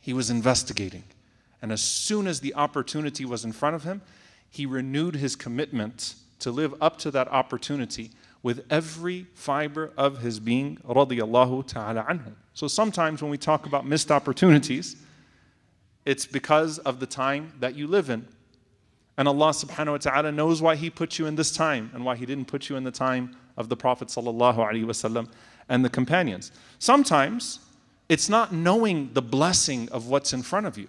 he 0.00 0.12
was 0.12 0.30
investigating. 0.30 1.04
And 1.60 1.72
as 1.72 1.80
soon 1.80 2.26
as 2.26 2.40
the 2.40 2.54
opportunity 2.54 3.24
was 3.24 3.44
in 3.44 3.52
front 3.52 3.74
of 3.74 3.82
him, 3.82 4.02
he 4.48 4.66
renewed 4.66 5.16
his 5.16 5.34
commitment 5.34 6.14
to 6.38 6.50
live 6.50 6.74
up 6.80 6.98
to 6.98 7.10
that 7.10 7.28
opportunity 7.28 8.10
with 8.46 8.64
every 8.70 9.26
fiber 9.34 9.90
of 9.96 10.18
his 10.18 10.38
being, 10.38 10.76
radiallahu 10.88 11.66
ta'ala 11.66 12.06
anhu. 12.08 12.32
So 12.54 12.68
sometimes 12.68 13.20
when 13.20 13.28
we 13.28 13.36
talk 13.36 13.66
about 13.66 13.84
missed 13.84 14.12
opportunities, 14.12 14.94
it's 16.04 16.26
because 16.26 16.78
of 16.78 17.00
the 17.00 17.06
time 17.06 17.54
that 17.58 17.74
you 17.74 17.88
live 17.88 18.08
in. 18.08 18.24
And 19.18 19.26
Allah 19.26 19.48
subhanahu 19.48 19.90
wa 19.90 19.96
ta'ala 19.96 20.30
knows 20.30 20.62
why 20.62 20.76
He 20.76 20.90
put 20.90 21.18
you 21.18 21.26
in 21.26 21.34
this 21.34 21.50
time 21.50 21.90
and 21.92 22.04
why 22.04 22.14
He 22.14 22.24
didn't 22.24 22.44
put 22.44 22.68
you 22.68 22.76
in 22.76 22.84
the 22.84 22.92
time 22.92 23.36
of 23.56 23.68
the 23.68 23.76
Prophet 23.76 24.06
sallallahu 24.06 24.58
alaihi 24.58 24.84
wasallam 24.84 25.28
and 25.68 25.84
the 25.84 25.90
companions. 25.90 26.52
Sometimes 26.78 27.58
it's 28.08 28.28
not 28.28 28.52
knowing 28.52 29.10
the 29.12 29.22
blessing 29.22 29.88
of 29.88 30.06
what's 30.06 30.32
in 30.32 30.42
front 30.44 30.66
of 30.66 30.78
you. 30.78 30.86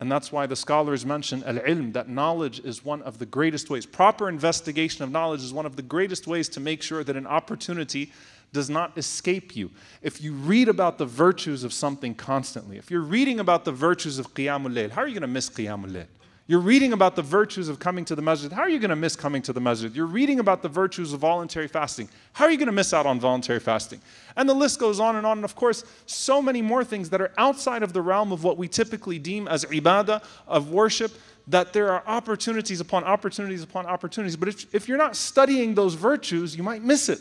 And 0.00 0.10
that's 0.10 0.32
why 0.32 0.46
the 0.46 0.56
scholars 0.56 1.04
mention 1.04 1.44
al 1.44 1.56
ilm, 1.56 1.92
that 1.92 2.08
knowledge 2.08 2.60
is 2.60 2.82
one 2.82 3.02
of 3.02 3.18
the 3.18 3.26
greatest 3.26 3.68
ways. 3.68 3.84
Proper 3.84 4.30
investigation 4.30 5.04
of 5.04 5.10
knowledge 5.10 5.42
is 5.42 5.52
one 5.52 5.66
of 5.66 5.76
the 5.76 5.82
greatest 5.82 6.26
ways 6.26 6.48
to 6.50 6.60
make 6.60 6.82
sure 6.82 7.04
that 7.04 7.16
an 7.16 7.26
opportunity 7.26 8.10
does 8.52 8.70
not 8.70 8.96
escape 8.96 9.54
you. 9.54 9.70
If 10.02 10.22
you 10.22 10.32
read 10.32 10.68
about 10.68 10.96
the 10.96 11.06
virtues 11.06 11.64
of 11.64 11.72
something 11.72 12.14
constantly, 12.14 12.78
if 12.78 12.90
you're 12.90 13.02
reading 13.02 13.40
about 13.40 13.64
the 13.64 13.72
virtues 13.72 14.18
of 14.18 14.32
Qiyamul 14.34 14.72
Layl, 14.72 14.90
how 14.90 15.02
are 15.02 15.06
you 15.06 15.14
going 15.14 15.20
to 15.20 15.28
miss 15.28 15.50
Qiyamul 15.50 15.90
Layl? 15.92 16.06
You're 16.50 16.58
reading 16.58 16.92
about 16.92 17.14
the 17.14 17.22
virtues 17.22 17.68
of 17.68 17.78
coming 17.78 18.04
to 18.06 18.16
the 18.16 18.22
masjid. 18.22 18.50
How 18.50 18.62
are 18.62 18.68
you 18.68 18.80
going 18.80 18.90
to 18.90 18.96
miss 18.96 19.14
coming 19.14 19.40
to 19.42 19.52
the 19.52 19.60
masjid? 19.60 19.94
You're 19.94 20.06
reading 20.06 20.40
about 20.40 20.62
the 20.62 20.68
virtues 20.68 21.12
of 21.12 21.20
voluntary 21.20 21.68
fasting. 21.68 22.08
How 22.32 22.46
are 22.46 22.50
you 22.50 22.56
going 22.56 22.66
to 22.66 22.72
miss 22.72 22.92
out 22.92 23.06
on 23.06 23.20
voluntary 23.20 23.60
fasting? 23.60 24.00
And 24.34 24.48
the 24.48 24.54
list 24.54 24.80
goes 24.80 24.98
on 24.98 25.14
and 25.14 25.24
on. 25.24 25.38
And 25.38 25.44
of 25.44 25.54
course, 25.54 25.84
so 26.06 26.42
many 26.42 26.60
more 26.60 26.82
things 26.82 27.08
that 27.10 27.20
are 27.20 27.30
outside 27.38 27.84
of 27.84 27.92
the 27.92 28.02
realm 28.02 28.32
of 28.32 28.42
what 28.42 28.58
we 28.58 28.66
typically 28.66 29.16
deem 29.16 29.46
as 29.46 29.64
ibadah, 29.66 30.24
of 30.48 30.72
worship, 30.72 31.12
that 31.46 31.72
there 31.72 31.92
are 31.92 32.02
opportunities 32.04 32.80
upon 32.80 33.04
opportunities 33.04 33.62
upon 33.62 33.86
opportunities. 33.86 34.34
But 34.34 34.48
if, 34.48 34.74
if 34.74 34.88
you're 34.88 34.98
not 34.98 35.14
studying 35.14 35.76
those 35.76 35.94
virtues, 35.94 36.56
you 36.56 36.64
might 36.64 36.82
miss 36.82 37.08
it. 37.08 37.20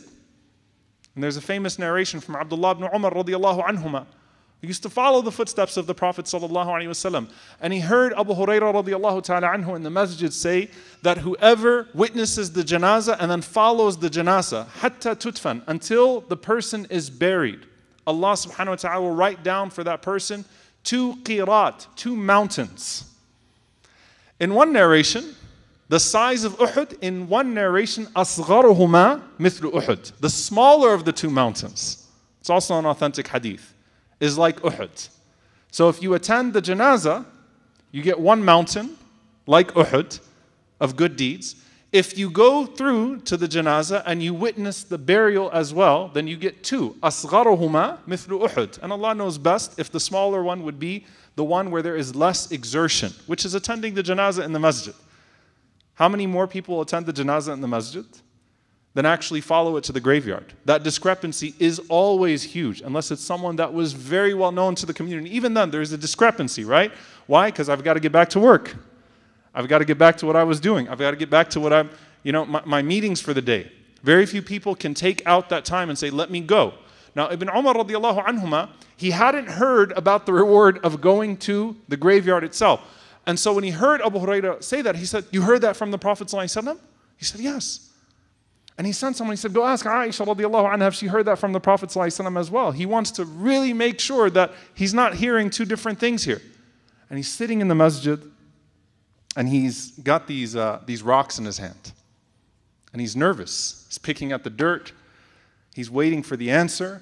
And 1.13 1.24
there's 1.24 1.38
a 1.38 1.41
famous 1.41 1.77
narration 1.77 2.19
from 2.19 2.36
Abdullah 2.36 2.71
ibn 2.71 2.89
Umar 2.95 3.12
radiallahu 3.12 3.63
anhumah 3.63 4.07
he 4.61 4.67
used 4.67 4.83
to 4.83 4.89
follow 4.89 5.21
the 5.21 5.31
footsteps 5.31 5.77
of 5.77 5.87
the 5.87 5.95
Prophet 5.95 6.25
wasallam, 6.25 7.29
and 7.61 7.71
he 7.71 7.79
heard 7.79 8.11
Abu 8.13 8.33
Hurairah 8.33 8.83
radiallahu 8.83 9.23
anhu 9.23 9.75
in 9.75 9.83
the 9.83 9.89
masjid 9.89 10.33
say 10.33 10.69
that 11.01 11.19
whoever 11.19 11.87
witnesses 11.93 12.51
the 12.51 12.61
janazah 12.61 13.15
and 13.21 13.31
then 13.31 13.41
follows 13.41 13.97
the 13.97 14.09
janazah 14.09 14.67
hatta 14.67 15.15
tudfan 15.15 15.61
until 15.67 16.21
the 16.21 16.35
person 16.35 16.85
is 16.89 17.09
buried, 17.09 17.65
Allah 18.05 18.33
subhanahu 18.33 18.69
wa 18.69 18.75
ta'ala 18.75 19.01
will 19.01 19.15
write 19.15 19.43
down 19.43 19.69
for 19.69 19.85
that 19.85 20.01
person 20.01 20.43
two 20.83 21.15
qirat, 21.23 21.87
two 21.95 22.17
mountains. 22.17 23.05
In 24.41 24.53
one 24.53 24.73
narration, 24.73 25.35
the 25.87 26.01
size 26.01 26.43
of 26.43 26.57
Uhud, 26.57 26.97
in 27.01 27.29
one 27.29 27.53
narration, 27.53 28.07
asgharuhuma 28.07 29.21
mithlu 29.39 29.71
Uhud, 29.71 30.19
the 30.19 30.29
smaller 30.29 30.93
of 30.93 31.05
the 31.05 31.13
two 31.13 31.29
mountains. 31.29 32.07
It's 32.41 32.49
also 32.49 32.77
an 32.77 32.85
authentic 32.85 33.27
hadith 33.29 33.73
is 34.20 34.38
like 34.38 34.61
Uhud. 34.61 35.08
So 35.70 35.88
if 35.88 36.02
you 36.02 36.14
attend 36.14 36.52
the 36.52 36.62
janazah, 36.62 37.25
you 37.90 38.02
get 38.02 38.18
one 38.18 38.44
mountain, 38.44 38.96
like 39.46 39.73
Uhud, 39.73 40.20
of 40.80 40.96
good 40.96 41.16
deeds. 41.16 41.56
If 41.92 42.18
you 42.18 42.28
go 42.28 42.66
through 42.66 43.20
to 43.20 43.37
the 43.37 43.46
janazah 43.46 44.02
and 44.04 44.20
you 44.23 44.34
witness 44.34 44.82
the 44.82 44.99
burial 44.99 45.50
as 45.52 45.73
well, 45.73 46.08
then 46.08 46.26
you 46.26 46.37
get 46.37 46.64
two. 46.64 46.96
أصغرهما 47.02 47.99
مثل 48.08 48.49
Uhud. 48.49 48.78
And 48.82 48.92
Allah 48.92 49.14
knows 49.14 49.38
best 49.38 49.78
if 49.78 49.90
the 49.92 50.00
smaller 50.00 50.42
one 50.42 50.64
would 50.64 50.78
be 50.78 51.06
the 51.37 51.44
one 51.44 51.70
where 51.70 51.82
there 51.82 51.96
is 51.96 52.14
less 52.14 52.50
exertion, 52.50 53.12
which 53.26 53.44
is 53.44 53.54
attending 53.54 53.94
the 53.94 54.02
janazah 54.02 54.44
in 54.44 54.52
the 54.52 54.58
masjid. 54.58 54.94
How 55.94 56.08
many 56.08 56.26
more 56.26 56.49
people 56.49 56.80
attend 56.80 57.06
the 57.06 57.12
janazah 57.12 57.52
in 57.52 57.61
the 57.61 57.68
masjid? 57.68 58.04
Than 59.00 59.06
actually 59.06 59.39
follow 59.39 59.77
it 59.77 59.84
to 59.86 59.94
the 59.94 60.01
graveyard. 60.01 60.51
That 60.65 60.84
discrepancy 60.84 61.56
is 61.58 61.79
always 61.88 62.44
huge, 62.44 62.82
unless 62.82 63.12
it's 63.12 63.24
someone 63.24 63.56
that 63.56 63.74
was 63.74 63.94
very 63.94 64.34
well 64.34 64.51
known 64.51 64.75
to 64.75 64.86
the 64.86 64.94
community. 64.94 65.34
Even 65.34 65.53
then, 65.53 65.72
there's 65.72 65.94
a 65.94 65.98
discrepancy, 65.98 66.65
right? 66.65 66.91
Why? 67.25 67.50
Because 67.50 67.70
I've 67.70 67.82
got 67.82 67.94
to 67.94 68.01
get 68.01 68.12
back 68.12 68.27
to 68.32 68.41
work. 68.41 68.75
I've 69.53 69.70
got 69.70 69.77
to 69.77 69.86
get 69.86 69.98
back 69.98 70.18
to 70.18 70.25
what 70.25 70.36
I 70.36 70.44
was 70.44 70.60
doing. 70.60 70.89
I've 70.89 70.98
got 71.00 71.12
to 71.12 71.15
get 71.15 71.29
back 71.29 71.50
to 71.51 71.62
what 71.62 71.72
I'm, 71.72 71.89
you 72.24 72.34
know, 72.34 72.46
my, 72.46 72.62
my 72.65 72.82
meetings 72.82 73.22
for 73.22 73.34
the 73.34 73.41
day. 73.41 73.72
Very 74.03 74.25
few 74.25 74.41
people 74.41 74.75
can 74.75 74.94
take 74.94 75.25
out 75.25 75.48
that 75.48 75.63
time 75.63 75.88
and 75.88 75.98
say, 75.98 76.10
let 76.10 76.29
me 76.29 76.41
go. 76.41 76.74
Now, 77.15 77.32
Ibn 77.32 77.48
Umar 77.56 77.75
radiallahu 77.75 78.25
anhuma, 78.25 78.68
he 78.98 79.12
hadn't 79.12 79.48
heard 79.48 79.94
about 79.94 80.25
the 80.25 80.34
reward 80.34 80.77
of 80.79 81.00
going 81.00 81.38
to 81.38 81.77
the 81.88 81.96
graveyard 81.96 82.44
itself. 82.44 82.82
And 83.25 83.39
so 83.39 83.53
when 83.53 83.63
he 83.63 83.72
heard 83.72 84.01
Abu 84.01 84.20
Hurairah 84.20 84.62
say 84.62 84.82
that, 84.82 84.98
he 84.98 85.06
said, 85.06 85.24
You 85.32 85.44
heard 85.44 85.62
that 85.62 85.77
from 85.77 85.91
the 85.91 85.98
Prophet? 85.98 86.29
He 86.29 86.48
said, 87.24 87.39
Yes. 87.39 87.88
And 88.79 88.88
he 88.88 88.93
sent 88.93 89.17
someone, 89.17 89.33
he 89.33 89.38
said, 89.38 89.53
Go 89.53 89.65
ask 89.65 89.86
Aisha 89.86 90.25
radiallahu 90.25 90.74
anha 90.74 90.88
if 90.88 90.93
she 90.93 91.07
heard 91.07 91.25
that 91.25 91.38
from 91.38 91.51
the 91.51 91.59
Prophet 91.59 91.93
as 91.98 92.50
well. 92.50 92.71
He 92.71 92.86
wants 92.86 93.12
to 93.12 93.25
really 93.25 93.74
make 93.74 94.00
sure 94.00 94.29
that 94.29 94.53
he's 94.74 94.93
not 94.93 95.15
hearing 95.15 95.50
two 95.50 95.65
different 95.65 96.00
things 96.00 96.24
here. 96.24 96.41
And 97.09 97.17
he's 97.17 97.27
sitting 97.27 97.59
in 97.59 97.67
the 97.67 97.75
masjid 97.75 98.21
and 99.36 99.50
he's 99.50 99.91
got 99.98 100.27
these, 100.27 100.55
uh, 100.55 100.81
these 100.86 101.03
rocks 101.03 101.38
in 101.38 101.43
his 101.43 101.57
hand. 101.57 101.91
And 102.93 103.01
he's 103.01 103.17
nervous. 103.17 103.86
He's 103.89 103.98
picking 103.98 104.31
at 104.31 104.45
the 104.45 104.50
dirt. 104.50 104.93
He's 105.75 105.91
waiting 105.91 106.24
for 106.24 106.38
the 106.38 106.50
answer. 106.50 107.01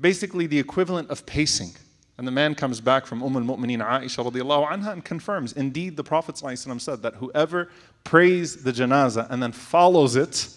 Basically, 0.00 0.46
the 0.46 0.60
equivalent 0.60 1.10
of 1.10 1.26
pacing. 1.26 1.72
And 2.18 2.26
the 2.26 2.32
man 2.32 2.54
comes 2.54 2.80
back 2.80 3.04
from 3.04 3.20
Umm 3.20 3.34
al-Mu'mineen 3.34 3.84
Aisha 3.84 4.24
radiallahu 4.30 4.70
anha 4.70 4.92
and 4.92 5.04
confirms, 5.04 5.54
indeed, 5.54 5.96
the 5.96 6.04
Prophet 6.04 6.38
said 6.38 7.02
that 7.02 7.14
whoever 7.14 7.68
prays 8.04 8.62
the 8.62 8.70
janazah 8.70 9.26
and 9.28 9.42
then 9.42 9.50
follows 9.50 10.14
it, 10.14 10.56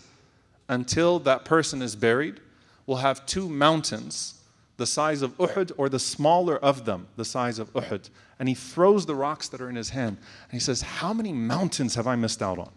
until 0.74 1.20
that 1.20 1.46
person 1.46 1.82
is 1.82 1.96
buried 1.96 2.40
will 2.86 2.98
have 2.98 3.26
two 3.26 3.48
mountains 3.48 4.40
the 4.78 4.88
size 4.88 5.22
of 5.22 5.38
Uhud 5.38 5.72
or 5.78 5.88
the 5.88 6.00
smaller 6.00 6.58
of 6.58 6.86
them, 6.86 7.08
the 7.16 7.26
size 7.26 7.60
of 7.60 7.72
Uhud. 7.74 8.10
And 8.40 8.50
he 8.50 8.56
throws 8.56 9.06
the 9.06 9.16
rocks 9.16 9.48
that 9.50 9.62
are 9.62 9.70
in 9.70 9.76
his 9.76 9.90
hand 9.90 10.18
and 10.18 10.52
he 10.52 10.60
says, 10.60 10.82
How 10.82 11.14
many 11.14 11.32
mountains 11.32 11.96
have 11.96 12.08
I 12.08 12.16
missed 12.16 12.42
out 12.42 12.58
on? 12.58 12.72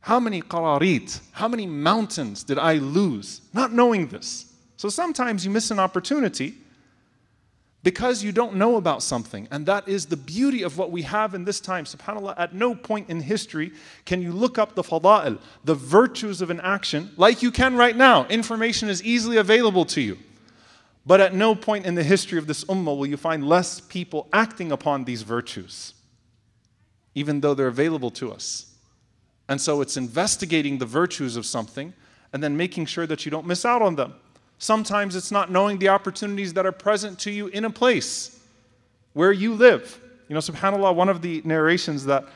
How 0.00 0.18
many 0.18 0.40
qararit, 0.40 1.20
how 1.32 1.48
many 1.48 1.66
mountains 1.66 2.42
did 2.44 2.58
I 2.58 2.74
lose 2.74 3.40
not 3.52 3.72
knowing 3.72 4.08
this? 4.08 4.52
So 4.76 4.88
sometimes 4.88 5.44
you 5.44 5.50
miss 5.50 5.70
an 5.70 5.78
opportunity 5.78 6.54
because 7.82 8.22
you 8.22 8.30
don't 8.30 8.54
know 8.54 8.76
about 8.76 9.02
something. 9.02 9.48
And 9.50 9.66
that 9.66 9.88
is 9.88 10.06
the 10.06 10.16
beauty 10.16 10.62
of 10.62 10.78
what 10.78 10.90
we 10.90 11.02
have 11.02 11.34
in 11.34 11.44
this 11.44 11.60
time. 11.60 11.84
SubhanAllah, 11.84 12.34
at 12.38 12.54
no 12.54 12.74
point 12.74 13.10
in 13.10 13.20
history 13.20 13.72
can 14.04 14.22
you 14.22 14.32
look 14.32 14.58
up 14.58 14.74
the 14.74 14.82
fada'il, 14.82 15.40
the 15.64 15.74
virtues 15.74 16.40
of 16.40 16.50
an 16.50 16.60
action, 16.60 17.10
like 17.16 17.42
you 17.42 17.50
can 17.50 17.74
right 17.74 17.96
now. 17.96 18.26
Information 18.26 18.88
is 18.88 19.02
easily 19.02 19.36
available 19.36 19.84
to 19.86 20.00
you. 20.00 20.18
But 21.04 21.20
at 21.20 21.34
no 21.34 21.56
point 21.56 21.84
in 21.84 21.96
the 21.96 22.04
history 22.04 22.38
of 22.38 22.46
this 22.46 22.64
ummah 22.64 22.96
will 22.96 23.06
you 23.06 23.16
find 23.16 23.48
less 23.48 23.80
people 23.80 24.28
acting 24.32 24.70
upon 24.70 25.04
these 25.04 25.22
virtues, 25.22 25.94
even 27.16 27.40
though 27.40 27.54
they're 27.54 27.66
available 27.66 28.12
to 28.12 28.32
us. 28.32 28.72
And 29.48 29.60
so 29.60 29.80
it's 29.80 29.96
investigating 29.96 30.78
the 30.78 30.86
virtues 30.86 31.36
of 31.36 31.44
something 31.44 31.92
and 32.32 32.40
then 32.40 32.56
making 32.56 32.86
sure 32.86 33.06
that 33.08 33.24
you 33.24 33.30
don't 33.32 33.46
miss 33.46 33.64
out 33.64 33.82
on 33.82 33.96
them. 33.96 34.14
Sometimes 34.62 35.16
it's 35.16 35.32
not 35.32 35.50
knowing 35.50 35.78
the 35.78 35.88
opportunities 35.88 36.52
that 36.52 36.64
are 36.64 36.70
present 36.70 37.18
to 37.18 37.32
you 37.32 37.48
in 37.48 37.64
a 37.64 37.70
place 37.70 38.38
where 39.12 39.32
you 39.32 39.54
live. 39.54 40.00
You 40.28 40.34
know, 40.34 40.40
subhanAllah, 40.40 40.94
one 40.94 41.08
of 41.08 41.20
the 41.20 41.42
narrations 41.44 42.04
that 42.04 42.26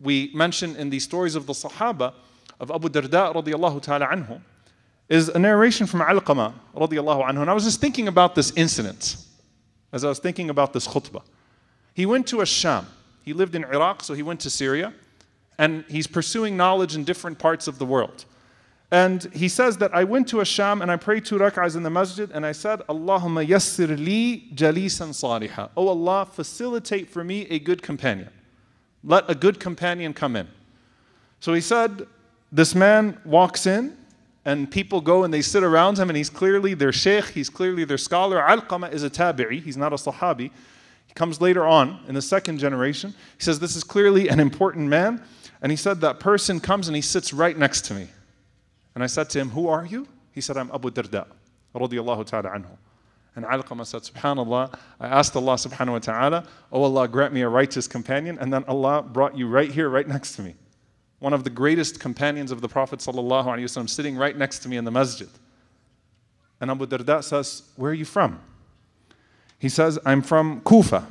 we 0.00 0.32
mention 0.34 0.74
in 0.74 0.90
the 0.90 0.98
stories 0.98 1.36
of 1.36 1.46
the 1.46 1.52
Sahaba, 1.52 2.14
of 2.58 2.72
Abu 2.72 2.88
Darda 2.88 3.32
radiallahu 3.32 3.80
ta'ala 3.80 4.08
anhu 4.08 4.40
is 5.08 5.28
a 5.28 5.38
narration 5.38 5.86
from 5.86 6.00
Alqama 6.00 6.52
radiallahu 6.74 7.28
anhu. 7.28 7.42
And 7.42 7.48
I 7.48 7.54
was 7.54 7.62
just 7.62 7.80
thinking 7.80 8.08
about 8.08 8.34
this 8.34 8.52
incident 8.56 9.18
as 9.92 10.04
I 10.04 10.08
was 10.08 10.18
thinking 10.18 10.50
about 10.50 10.72
this 10.72 10.88
khutbah. 10.88 11.22
He 11.94 12.06
went 12.06 12.26
to 12.26 12.42
ash-Sham. 12.42 12.88
He 13.22 13.32
lived 13.32 13.54
in 13.54 13.62
Iraq, 13.62 14.02
so 14.02 14.14
he 14.14 14.24
went 14.24 14.40
to 14.40 14.50
Syria. 14.50 14.92
And 15.58 15.84
he's 15.88 16.08
pursuing 16.08 16.56
knowledge 16.56 16.96
in 16.96 17.04
different 17.04 17.38
parts 17.38 17.68
of 17.68 17.78
the 17.78 17.86
world. 17.86 18.24
And 18.92 19.24
he 19.32 19.48
says 19.48 19.78
that 19.78 19.94
I 19.94 20.04
went 20.04 20.28
to 20.28 20.42
ash-Sham 20.42 20.82
and 20.82 20.90
I 20.90 20.96
prayed 20.96 21.24
two 21.24 21.38
rak'ahs 21.38 21.76
in 21.76 21.82
the 21.82 21.88
masjid 21.88 22.30
and 22.30 22.44
I 22.44 22.52
said, 22.52 22.80
Allahumma 22.90 23.44
yassir 23.44 23.88
li 23.98 24.50
jalisan 24.54 25.14
saliha. 25.14 25.70
Oh 25.78 25.88
Allah, 25.88 26.26
facilitate 26.30 27.08
for 27.08 27.24
me 27.24 27.46
a 27.48 27.58
good 27.58 27.82
companion. 27.82 28.28
Let 29.02 29.30
a 29.30 29.34
good 29.34 29.58
companion 29.58 30.12
come 30.12 30.36
in. 30.36 30.46
So 31.40 31.54
he 31.54 31.62
said, 31.62 32.06
this 32.52 32.74
man 32.74 33.18
walks 33.24 33.64
in 33.64 33.96
and 34.44 34.70
people 34.70 35.00
go 35.00 35.24
and 35.24 35.32
they 35.32 35.40
sit 35.40 35.64
around 35.64 35.98
him 35.98 36.10
and 36.10 36.16
he's 36.18 36.28
clearly 36.28 36.74
their 36.74 36.92
sheikh, 36.92 37.28
he's 37.28 37.48
clearly 37.48 37.86
their 37.86 37.96
scholar. 37.96 38.42
Alqama 38.42 38.92
is 38.92 39.04
a 39.04 39.10
tabi'i, 39.10 39.62
he's 39.62 39.78
not 39.78 39.94
a 39.94 39.96
sahabi. 39.96 40.50
He 41.06 41.14
comes 41.14 41.40
later 41.40 41.66
on 41.66 41.98
in 42.08 42.14
the 42.14 42.20
second 42.20 42.58
generation. 42.58 43.14
He 43.38 43.42
says, 43.42 43.58
This 43.58 43.74
is 43.74 43.84
clearly 43.84 44.28
an 44.28 44.38
important 44.38 44.88
man. 44.88 45.22
And 45.62 45.72
he 45.72 45.76
said, 45.76 46.02
That 46.02 46.20
person 46.20 46.60
comes 46.60 46.88
and 46.88 46.94
he 46.94 47.02
sits 47.02 47.32
right 47.32 47.56
next 47.56 47.86
to 47.86 47.94
me. 47.94 48.08
And 48.95 49.03
I 49.03 49.07
said 49.07 49.29
to 49.31 49.39
him, 49.39 49.49
Who 49.49 49.67
are 49.67 49.85
you? 49.85 50.07
He 50.31 50.41
said, 50.41 50.57
I'm 50.57 50.71
Abu 50.71 50.91
Darda, 50.91 51.27
radiallahu 51.75 52.25
ta'ala 52.25 52.49
anhu. 52.49 52.77
And 53.35 53.45
Alqama 53.45 53.85
said, 53.85 54.01
Subhanallah, 54.01 54.73
I 54.99 55.07
asked 55.07 55.35
Allah 55.35 55.53
subhanahu 55.53 55.91
wa 55.91 55.99
ta'ala, 55.99 56.47
Oh 56.71 56.83
Allah, 56.83 57.07
grant 57.07 57.33
me 57.33 57.41
a 57.41 57.49
righteous 57.49 57.87
companion. 57.87 58.37
And 58.39 58.51
then 58.51 58.63
Allah 58.67 59.03
brought 59.03 59.37
you 59.37 59.47
right 59.47 59.71
here, 59.71 59.89
right 59.89 60.07
next 60.07 60.35
to 60.37 60.41
me 60.41 60.55
one 61.19 61.33
of 61.33 61.43
the 61.43 61.49
greatest 61.49 61.99
companions 61.99 62.51
of 62.51 62.61
the 62.61 62.67
Prophet 62.67 62.99
ﷺ, 62.99 63.89
sitting 63.89 64.15
right 64.15 64.37
next 64.37 64.59
to 64.59 64.69
me 64.69 64.77
in 64.77 64.85
the 64.85 64.91
masjid. 64.91 65.29
And 66.61 66.69
Abu 66.69 66.85
Darda 66.85 67.23
says, 67.23 67.63
Where 67.75 67.91
are 67.91 67.95
you 67.95 68.05
from? 68.05 68.39
He 69.59 69.69
says, 69.69 69.97
I'm 70.05 70.21
from 70.21 70.61
Kufa 70.61 71.07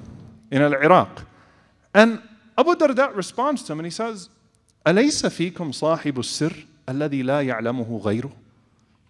in 0.50 0.62
Al 0.62 0.74
Iraq. 0.74 1.22
And 1.92 2.22
Abu 2.56 2.74
Darda 2.74 3.14
responds 3.14 3.62
to 3.64 3.72
him 3.72 3.80
and 3.80 3.86
he 3.86 3.90
says, 3.90 4.28
أليس 4.86 5.26
فيكم 5.26 5.72
صاحب 5.72 6.18
السر 6.18 6.64
الذي 6.91 7.23
لا 7.23 7.41
يعلمه 7.41 8.01
غيره? 8.03 8.31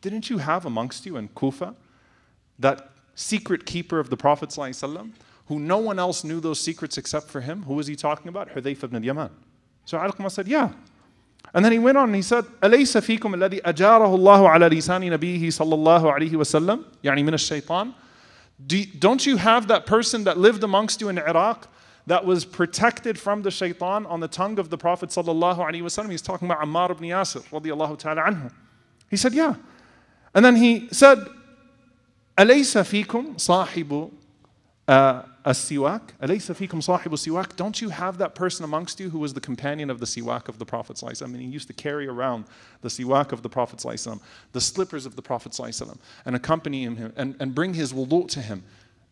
Didn't 0.01 0.29
you 0.29 0.39
have 0.39 0.65
amongst 0.65 1.05
you 1.05 1.17
in 1.17 1.27
Kufa 1.29 1.75
that 2.59 2.89
secret 3.15 3.65
keeper 3.65 3.99
of 3.99 4.09
the 4.09 4.17
Prophet 4.17 4.49
ﷺ, 4.49 5.11
who 5.47 5.59
no 5.59 5.77
one 5.77 5.99
else 5.99 6.23
knew 6.23 6.39
those 6.39 6.59
secrets 6.59 6.97
except 6.97 7.29
for 7.29 7.41
him? 7.41 7.63
Who 7.63 7.75
was 7.75 7.87
he 7.87 7.95
talking 7.95 8.27
about? 8.27 8.49
Hudayfa 8.49 8.85
ibn 8.85 9.03
Yaman. 9.03 9.29
So 9.85 9.97
Alqama 9.97 10.31
said, 10.31 10.47
yeah. 10.47 10.71
And 11.53 11.65
then 11.65 11.71
he 11.71 11.79
went 11.79 11.97
on 11.97 12.05
and 12.09 12.15
he 12.15 12.21
said, 12.21 12.45
أَلَيْسَ 12.61 12.97
فِيكُمْ 13.01 13.35
الَّذِي 13.35 13.61
أَجَارَهُ 13.61 14.15
اللَّهُ 14.15 14.49
عَلَى 14.49 14.69
لِسَانِ 14.69 15.17
نَبِيهِ 15.17 15.47
صَلَّى 15.47 15.73
اللَّهُ 15.73 16.13
عَلَيْهِ 16.13 16.31
وَسَلَّمَ 16.31 16.83
يعني 17.03 17.23
من 17.23 17.33
الشيطان 17.33 17.93
Do, 18.65 18.85
don't 18.99 19.25
you 19.25 19.37
have 19.37 19.67
that 19.67 19.85
person 19.85 20.23
that 20.23 20.37
lived 20.37 20.63
amongst 20.63 21.01
you 21.01 21.09
in 21.09 21.17
Iraq 21.17 21.67
that 22.06 22.24
was 22.24 22.44
protected 22.44 23.18
from 23.18 23.42
the 23.42 23.50
shaitan 23.50 24.06
on 24.06 24.20
the 24.20 24.28
tongue 24.28 24.58
of 24.58 24.70
the 24.70 24.78
Prophet 24.78 25.10
sallallahu 25.10 25.58
alaihi 25.58 25.82
wasallam? 25.82 26.10
He's 26.10 26.22
talking 26.22 26.48
about 26.48 26.60
Ammar 26.60 26.90
ibn 26.90 27.04
Yasir 27.04 27.42
radiallahu 27.50 27.98
ta'ala 27.98 28.22
anhu. 28.22 28.52
He 29.10 29.16
said, 29.16 29.34
yeah. 29.34 29.54
And 30.34 30.44
then 30.44 30.56
he 30.56 30.88
said, 30.90 31.18
أليس 32.38 32.76
فيكم 32.76 33.36
صاحب 33.38 34.10
as-siwak, 35.46 36.12
alaysa 36.20 36.54
fikum 36.54 36.80
sahibu 36.80 37.14
siwak? 37.14 37.56
Don't 37.56 37.80
you 37.80 37.88
have 37.88 38.18
that 38.18 38.34
person 38.34 38.64
amongst 38.64 39.00
you 39.00 39.10
who 39.10 39.18
was 39.18 39.34
the 39.34 39.40
companion 39.40 39.90
of 39.90 39.98
the 39.98 40.06
siwak 40.06 40.48
of 40.48 40.58
the 40.58 40.64
Prophet 40.64 41.02
I 41.04 41.26
mean, 41.26 41.40
he 41.40 41.48
used 41.48 41.68
to 41.68 41.72
carry 41.72 42.06
around 42.06 42.44
the 42.82 42.88
siwak 42.88 43.32
of 43.32 43.42
the 43.42 43.48
Prophet 43.48 43.84
the 44.52 44.60
slippers 44.60 45.06
of 45.06 45.16
the 45.16 45.22
Prophet 45.22 45.58
and 46.24 46.36
accompany 46.36 46.84
him 46.84 47.12
and, 47.16 47.36
and 47.40 47.54
bring 47.54 47.74
his 47.74 47.92
wudu 47.92 48.28
to 48.28 48.40
him. 48.40 48.62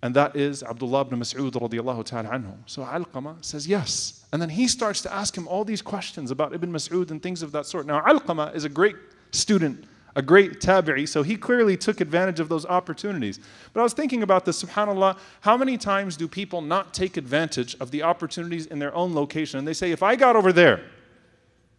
And 0.02 0.16
that 0.16 0.36
is 0.36 0.64
Abdullah 0.64 1.02
ibn 1.02 1.20
Mas'ud 1.20 1.52
radiallahu 1.52 2.06
ta'ala 2.06 2.30
anhu. 2.30 2.56
So 2.66 2.84
Alqama 2.84 3.44
says 3.44 3.68
yes. 3.68 4.26
And 4.32 4.42
then 4.42 4.50
he 4.50 4.68
starts 4.68 5.02
to 5.02 5.14
ask 5.14 5.38
him 5.38 5.48
all 5.48 5.66
these 5.66 5.82
questions 5.82 6.32
about 6.32 6.54
Ibn 6.54 6.72
Mas'ud 6.72 7.12
and 7.12 7.22
things 7.22 7.42
of 7.42 7.52
that 7.52 7.66
sort. 7.66 7.86
Now 7.86 8.02
Alqama 8.02 8.56
is 8.56 8.64
a 8.64 8.70
great 8.70 8.96
student 9.32 9.86
a 10.16 10.22
great 10.22 10.60
tabi'i, 10.60 11.08
so 11.08 11.24
he 11.24 11.36
clearly 11.36 11.78
took 11.78 12.02
advantage 12.02 12.40
of 12.40 12.50
those 12.50 12.66
opportunities. 12.66 13.40
But 13.74 13.80
I 13.80 13.84
was 13.84 13.94
thinking 13.94 14.24
about 14.24 14.46
this, 14.46 14.64
subhanAllah, 14.64 15.18
how 15.42 15.56
many 15.56 15.78
times 15.78 16.18
do 16.18 16.28
people 16.28 16.62
not 16.62 16.94
take 16.94 17.18
advantage 17.18 17.76
of 17.80 17.92
the 17.92 18.04
opportunities 18.04 18.66
in 18.66 18.80
their 18.80 18.94
own 18.94 19.14
location? 19.14 19.60
And 19.60 19.68
they 19.68 19.74
say, 19.74 19.92
if 19.92 20.04
I 20.04 20.16
got 20.16 20.36
over 20.36 20.52
there, 20.52 20.82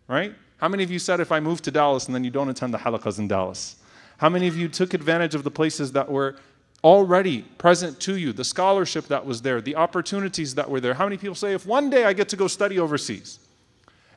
right? 0.08 0.34
How 0.58 0.68
many 0.68 0.82
of 0.82 0.90
you 0.90 0.98
said, 0.98 1.20
if 1.20 1.32
I 1.32 1.40
moved 1.40 1.64
to 1.64 1.70
Dallas 1.70 2.06
and 2.06 2.14
then 2.14 2.24
you 2.24 2.30
don't 2.30 2.48
attend 2.48 2.72
the 2.72 2.78
halaqas 2.78 3.18
in 3.18 3.28
Dallas? 3.28 3.76
How 4.18 4.28
many 4.28 4.46
of 4.46 4.56
you 4.56 4.68
took 4.68 4.94
advantage 4.94 5.34
of 5.34 5.44
the 5.44 5.50
places 5.50 5.92
that 5.92 6.10
were 6.10 6.36
already 6.82 7.42
present 7.58 8.00
to 8.00 8.16
you, 8.16 8.32
the 8.32 8.44
scholarship 8.44 9.06
that 9.08 9.24
was 9.24 9.42
there, 9.42 9.60
the 9.60 9.76
opportunities 9.76 10.54
that 10.54 10.70
were 10.70 10.80
there? 10.80 10.94
How 10.94 11.04
many 11.04 11.16
people 11.16 11.34
say, 11.34 11.52
if 11.52 11.66
one 11.66 11.90
day 11.90 12.04
I 12.04 12.12
get 12.12 12.28
to 12.30 12.36
go 12.36 12.46
study 12.46 12.78
overseas, 12.78 13.38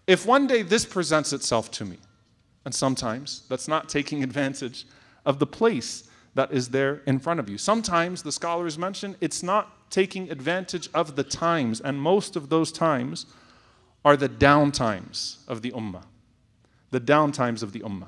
if 0.08 0.26
one 0.26 0.48
day 0.48 0.62
this 0.62 0.86
presents 0.86 1.34
itself 1.34 1.72
to 1.72 1.86
me, 1.86 1.98
and 2.66 2.74
sometimes 2.74 3.44
that's 3.50 3.68
not 3.68 3.90
taking 3.90 4.24
advantage 4.30 4.86
of 5.26 5.40
the 5.40 5.48
place 5.48 6.10
that 6.36 6.52
is 6.52 6.70
there 6.70 7.02
in 7.06 7.20
front 7.20 7.40
of 7.40 7.48
you. 7.48 7.58
Sometimes 7.58 8.24
the 8.24 8.32
scholars 8.32 8.78
mention 8.78 9.16
it's 9.22 9.44
not 9.44 9.92
taking 9.92 10.32
advantage 10.32 10.90
of 10.94 11.16
the 11.16 11.24
times, 11.24 11.80
and 11.80 12.02
most 12.02 12.36
of 12.36 12.50
those 12.50 12.72
times 12.72 13.28
are 14.04 14.18
the 14.18 14.28
down 14.28 14.72
times 14.72 15.44
of 15.48 15.62
the 15.62 15.72
ummah. 15.72 16.04
The 16.92 17.00
down 17.00 17.32
times 17.32 17.64
of 17.64 17.72
the 17.72 17.82
ummah. 17.82 18.08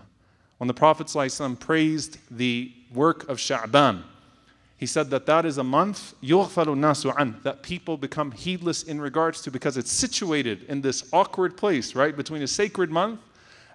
When 0.58 0.68
the 0.68 0.74
Prophet 0.74 1.08
ﷺ 1.08 1.60
praised 1.60 2.18
the 2.36 2.72
work 2.94 3.28
of 3.30 3.38
Sha'ban, 3.38 4.04
he 4.78 4.86
said 4.86 5.10
that 5.12 5.26
that 5.26 5.46
is 5.46 5.58
a 5.58 5.64
month 5.64 6.14
that 6.22 7.60
people 7.62 7.98
become 7.98 8.32
heedless 8.32 8.84
in 8.84 9.00
regards 9.00 9.42
to 9.42 9.52
because 9.52 9.78
it's 9.78 9.92
situated 9.92 10.64
in 10.64 10.82
this 10.82 11.08
awkward 11.14 11.56
place, 11.56 11.96
right, 11.96 12.16
between 12.16 12.42
a 12.42 12.48
sacred 12.48 12.92
month 12.92 13.22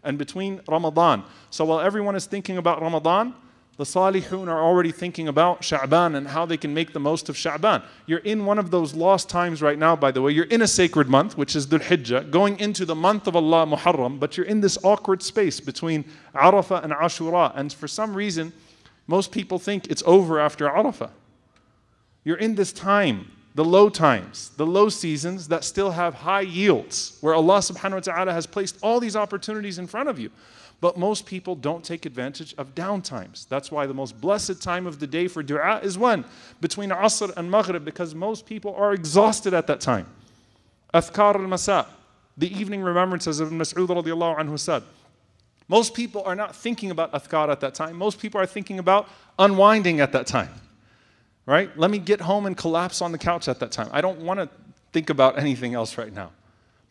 and 0.05 0.19
between 0.19 0.61
Ramadan. 0.69 1.25
So 1.51 1.65
while 1.65 1.81
everyone 1.81 2.17
is 2.17 2.27
thinking 2.27 2.59
about 2.59 2.83
Ramadan, 2.83 3.35
the 3.79 3.85
Salihun 3.85 4.49
are 4.49 4.63
already 4.63 4.93
thinking 4.93 5.29
about 5.29 5.63
Sha'ban 5.63 6.15
and 6.15 6.29
how 6.29 6.45
they 6.45 6.59
can 6.59 6.75
make 6.75 6.93
the 6.93 7.01
most 7.01 7.31
of 7.31 7.35
Sha'ban. 7.35 7.83
You're 8.05 8.19
in 8.19 8.45
one 8.45 8.59
of 8.59 8.71
those 8.71 8.93
lost 8.93 9.31
times 9.31 9.63
right 9.63 9.79
now, 9.79 9.97
by 9.97 10.11
the 10.11 10.21
way. 10.21 10.33
You're 10.33 10.45
in 10.45 10.61
a 10.61 10.69
sacred 10.69 11.09
month, 11.09 11.39
which 11.39 11.57
is 11.57 11.67
Dhul 11.67 11.81
Hijjah, 11.81 12.31
going 12.31 12.61
into 12.61 12.85
the 12.85 12.95
month 12.95 13.27
of 13.27 13.37
Allah, 13.37 13.65
Muharram, 13.65 14.21
but 14.21 14.37
you're 14.37 14.45
in 14.45 14.61
this 14.61 14.77
awkward 14.85 15.23
space 15.23 15.61
between 15.61 16.05
Arafah 16.35 16.85
and 16.85 16.93
Ashura. 16.93 17.53
And 17.57 17.73
for 17.73 17.89
some 17.89 18.13
reason, 18.13 18.53
most 19.11 19.33
people 19.33 19.59
think 19.59 19.90
it's 19.90 20.05
over 20.07 20.38
after 20.38 20.68
Arafah. 20.68 21.11
You're 22.23 22.37
in 22.37 22.55
this 22.55 22.73
time 22.73 23.33
the 23.57 23.64
low 23.64 23.88
times, 23.88 24.53
the 24.57 24.64
low 24.64 24.88
seasons 24.88 25.49
that 25.49 25.64
still 25.64 25.90
have 25.90 26.14
high 26.14 26.42
yields, 26.42 27.18
where 27.20 27.35
Allah 27.35 27.59
subhanahu 27.59 27.94
wa 27.94 28.01
ta'ala 28.01 28.33
has 28.33 28.46
placed 28.46 28.79
all 28.83 29.01
these 29.01 29.16
opportunities 29.16 29.81
in 29.81 29.88
front 29.88 30.09
of 30.09 30.20
you. 30.20 30.31
But 30.81 30.96
most 30.96 31.27
people 31.27 31.57
don't 31.57 31.85
take 31.85 32.07
advantage 32.07 32.55
of 32.57 32.77
down 32.77 33.03
times. 33.03 33.46
That's 33.51 33.73
why 33.73 33.87
the 33.87 33.94
most 33.94 34.20
blessed 34.20 34.62
time 34.62 34.87
of 34.87 35.01
the 35.01 35.09
day 35.09 35.27
for 35.27 35.42
dua 35.42 35.81
is 35.83 35.99
when? 35.99 36.25
Between 36.61 36.90
Asr 36.90 37.37
and 37.37 37.51
Maghrib, 37.51 37.85
because 37.85 38.14
most 38.14 38.46
people 38.46 38.77
are 38.77 38.94
exhausted 38.94 39.53
at 39.53 39.66
that 39.66 39.81
time. 39.81 40.07
Athkar 40.94 41.35
al 41.35 41.40
Masa, 41.40 41.87
the 42.38 42.57
evening 42.57 42.83
remembrances 42.83 43.40
of 43.40 43.51
Mas'ud 43.51 43.88
radiallahu 43.88 44.38
anhu 44.38 44.57
said. 44.57 44.85
Most 45.71 45.95
people 45.95 46.23
are 46.25 46.35
not 46.35 46.55
thinking 46.55 46.91
about 46.91 47.13
Athkar 47.13 47.49
at 47.49 47.61
that 47.61 47.75
time. 47.75 47.97
Most 47.97 48.19
people 48.19 48.39
are 48.41 48.47
thinking 48.47 48.79
about 48.79 49.09
unwinding 49.39 50.01
at 50.01 50.13
that 50.13 50.27
time 50.27 50.51
right? 51.51 51.77
Let 51.77 51.91
me 51.91 51.99
get 51.99 52.21
home 52.21 52.47
and 52.47 52.57
collapse 52.57 53.03
on 53.03 53.11
the 53.11 53.19
couch 53.19 53.49
at 53.49 53.59
that 53.59 53.73
time. 53.73 53.89
I 53.91 54.01
don't 54.01 54.21
want 54.21 54.39
to 54.39 54.49
think 54.93 55.11
about 55.11 55.37
anything 55.37 55.75
else 55.75 55.99
right 55.99 56.13
now. 56.13 56.31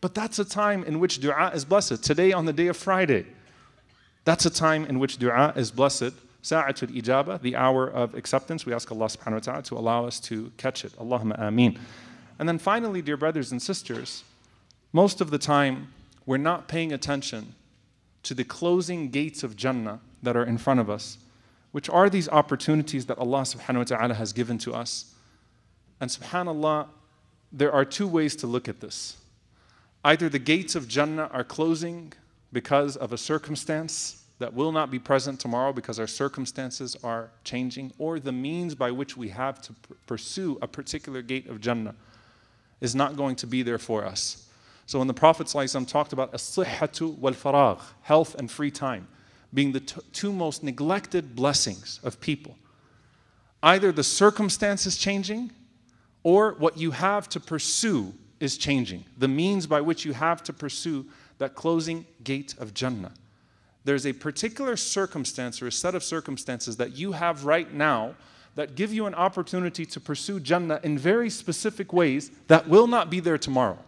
But 0.02 0.14
that's 0.14 0.38
a 0.38 0.44
time 0.44 0.84
in 0.84 1.00
which 1.00 1.18
dua 1.18 1.50
is 1.54 1.64
blessed. 1.64 2.02
Today, 2.02 2.32
on 2.32 2.44
the 2.44 2.52
day 2.52 2.66
of 2.66 2.76
Friday, 2.76 3.24
that's 4.24 4.44
a 4.44 4.50
time 4.50 4.84
in 4.84 4.98
which 4.98 5.18
dua 5.18 5.54
is 5.56 5.70
blessed. 5.70 6.12
Sa'atul 6.42 6.94
ijaba, 6.94 7.40
the 7.40 7.56
hour 7.56 7.88
of 7.88 8.14
acceptance. 8.14 8.66
We 8.66 8.74
ask 8.74 8.92
Allah 8.92 9.06
subhanahu 9.06 9.32
wa 9.32 9.38
ta'ala 9.38 9.62
to 9.62 9.78
allow 9.78 10.06
us 10.06 10.20
to 10.20 10.52
catch 10.58 10.84
it. 10.84 10.92
Allahumma 10.98 11.40
ameen. 11.40 11.78
And 12.38 12.46
then 12.46 12.58
finally, 12.58 13.00
dear 13.00 13.16
brothers 13.16 13.52
and 13.52 13.62
sisters, 13.62 14.24
most 14.92 15.22
of 15.22 15.30
the 15.30 15.38
time 15.38 15.92
we're 16.26 16.36
not 16.36 16.68
paying 16.68 16.92
attention 16.92 17.54
to 18.22 18.34
the 18.34 18.44
closing 18.44 19.10
gates 19.10 19.42
of 19.42 19.56
Jannah 19.56 20.00
that 20.22 20.36
are 20.36 20.44
in 20.44 20.58
front 20.58 20.80
of 20.80 20.90
us 20.90 21.18
which 21.72 21.88
are 21.88 22.10
these 22.10 22.28
opportunities 22.28 23.06
that 23.06 23.18
Allah 23.18 23.42
subhanahu 23.42 23.78
wa 23.78 23.84
ta'ala 23.84 24.14
has 24.14 24.32
given 24.32 24.58
to 24.58 24.74
us. 24.74 25.14
And 26.00 26.10
subhanAllah, 26.10 26.88
there 27.52 27.72
are 27.72 27.84
two 27.84 28.08
ways 28.08 28.34
to 28.36 28.46
look 28.46 28.68
at 28.68 28.80
this. 28.80 29.16
Either 30.04 30.28
the 30.28 30.38
gates 30.38 30.74
of 30.74 30.88
Jannah 30.88 31.28
are 31.32 31.44
closing 31.44 32.12
because 32.52 32.96
of 32.96 33.12
a 33.12 33.18
circumstance 33.18 34.24
that 34.38 34.54
will 34.54 34.72
not 34.72 34.90
be 34.90 34.98
present 34.98 35.38
tomorrow 35.38 35.72
because 35.72 36.00
our 36.00 36.06
circumstances 36.06 36.96
are 37.04 37.30
changing, 37.44 37.92
or 37.98 38.18
the 38.18 38.32
means 38.32 38.74
by 38.74 38.90
which 38.90 39.16
we 39.16 39.28
have 39.28 39.60
to 39.60 39.74
pursue 40.06 40.58
a 40.62 40.66
particular 40.66 41.20
gate 41.20 41.46
of 41.46 41.60
Jannah 41.60 41.94
is 42.80 42.94
not 42.94 43.16
going 43.16 43.36
to 43.36 43.46
be 43.46 43.62
there 43.62 43.78
for 43.78 44.06
us. 44.06 44.48
So 44.90 44.98
when 44.98 45.06
the 45.06 45.14
Prophet 45.14 45.46
ﷺ 45.46 45.86
talked 45.86 46.12
about 46.12 46.34
as-sihhatu 46.34 47.16
wal 47.18 47.32
faragh, 47.32 47.80
health 48.02 48.34
and 48.34 48.50
free 48.50 48.72
time, 48.72 49.06
being 49.54 49.70
the 49.70 49.78
two 49.78 50.32
most 50.32 50.64
neglected 50.64 51.36
blessings 51.36 52.00
of 52.02 52.20
people, 52.20 52.56
either 53.62 53.92
the 53.92 54.02
circumstances 54.02 54.96
changing 54.96 55.52
or 56.24 56.56
what 56.58 56.76
you 56.76 56.90
have 56.90 57.28
to 57.28 57.38
pursue 57.38 58.12
is 58.40 58.58
changing. 58.58 59.04
The 59.16 59.28
means 59.28 59.68
by 59.68 59.80
which 59.80 60.04
you 60.04 60.12
have 60.12 60.42
to 60.42 60.52
pursue 60.52 61.06
that 61.38 61.54
closing 61.54 62.04
gate 62.24 62.56
of 62.58 62.74
Jannah. 62.74 63.12
There's 63.84 64.06
a 64.06 64.12
particular 64.12 64.76
circumstance 64.76 65.62
or 65.62 65.68
a 65.68 65.72
set 65.72 65.94
of 65.94 66.02
circumstances 66.02 66.78
that 66.78 66.96
you 66.96 67.12
have 67.12 67.44
right 67.44 67.72
now 67.72 68.16
that 68.56 68.74
give 68.74 68.92
you 68.92 69.06
an 69.06 69.14
opportunity 69.14 69.86
to 69.86 70.00
pursue 70.00 70.40
Jannah 70.40 70.80
in 70.82 70.98
very 70.98 71.30
specific 71.30 71.92
ways 71.92 72.32
that 72.48 72.68
will 72.68 72.88
not 72.88 73.08
be 73.08 73.20
there 73.20 73.38
tomorrow. 73.38 73.78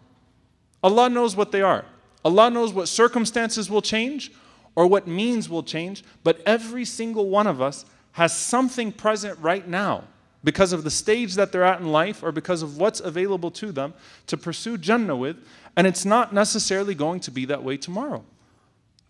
Allah 0.83 1.09
knows 1.09 1.37
what 1.37 1.53
they 1.53 1.63
are. 1.63 1.85
Allah 2.25 2.51
knows 2.51 2.73
what 2.73 2.89
circumstances 2.89 3.71
will 3.71 3.83
change 3.83 4.33
or 4.75 4.87
what 4.87 5.07
means 5.07 5.49
will 5.49 5.63
change, 5.63 6.03
but 6.25 6.41
every 6.47 6.85
single 6.85 7.29
one 7.29 7.47
of 7.47 7.61
us 7.61 7.85
has 8.13 8.37
something 8.37 8.93
present 8.93 9.39
right 9.39 9.67
now 9.67 10.05
because 10.45 10.73
of 10.73 10.85
the 10.85 10.91
stage 10.91 11.35
that 11.35 11.53
they're 11.53 11.65
at 11.65 11.81
in 11.81 11.93
life 11.93 12.23
or 12.23 12.33
because 12.33 12.63
of 12.63 12.77
what's 12.79 13.01
available 13.01 13.51
to 13.51 13.71
them 13.73 13.95
to 14.27 14.37
pursue 14.37 14.77
Jannah 14.77 15.17
with, 15.17 15.37
and 15.77 15.87
it's 15.87 16.05
not 16.05 16.33
necessarily 16.33 16.95
going 16.95 17.21
to 17.21 17.31
be 17.31 17.45
that 17.47 17.63
way 17.63 17.77
tomorrow. 17.77 18.25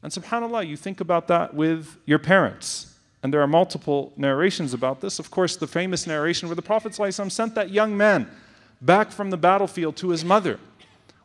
And 0.02 0.12
subhanAllah, 0.12 0.66
you 0.66 0.76
think 0.76 1.00
about 1.00 1.28
that 1.28 1.54
with 1.54 1.96
your 2.06 2.18
parents. 2.18 2.94
And 3.22 3.32
there 3.32 3.40
are 3.40 3.46
multiple 3.46 4.12
narrations 4.16 4.74
about 4.74 5.00
this. 5.00 5.20
Of 5.20 5.30
course, 5.30 5.56
the 5.56 5.68
famous 5.68 6.06
narration 6.08 6.48
where 6.48 6.56
the 6.56 6.62
Prophet 6.62 6.92
ﷺ 6.92 7.30
sent 7.30 7.54
that 7.54 7.70
young 7.70 7.96
man 7.96 8.28
back 8.80 9.12
from 9.12 9.30
the 9.30 9.36
battlefield 9.36 9.96
to 9.96 10.08
his 10.08 10.24
mother. 10.24 10.58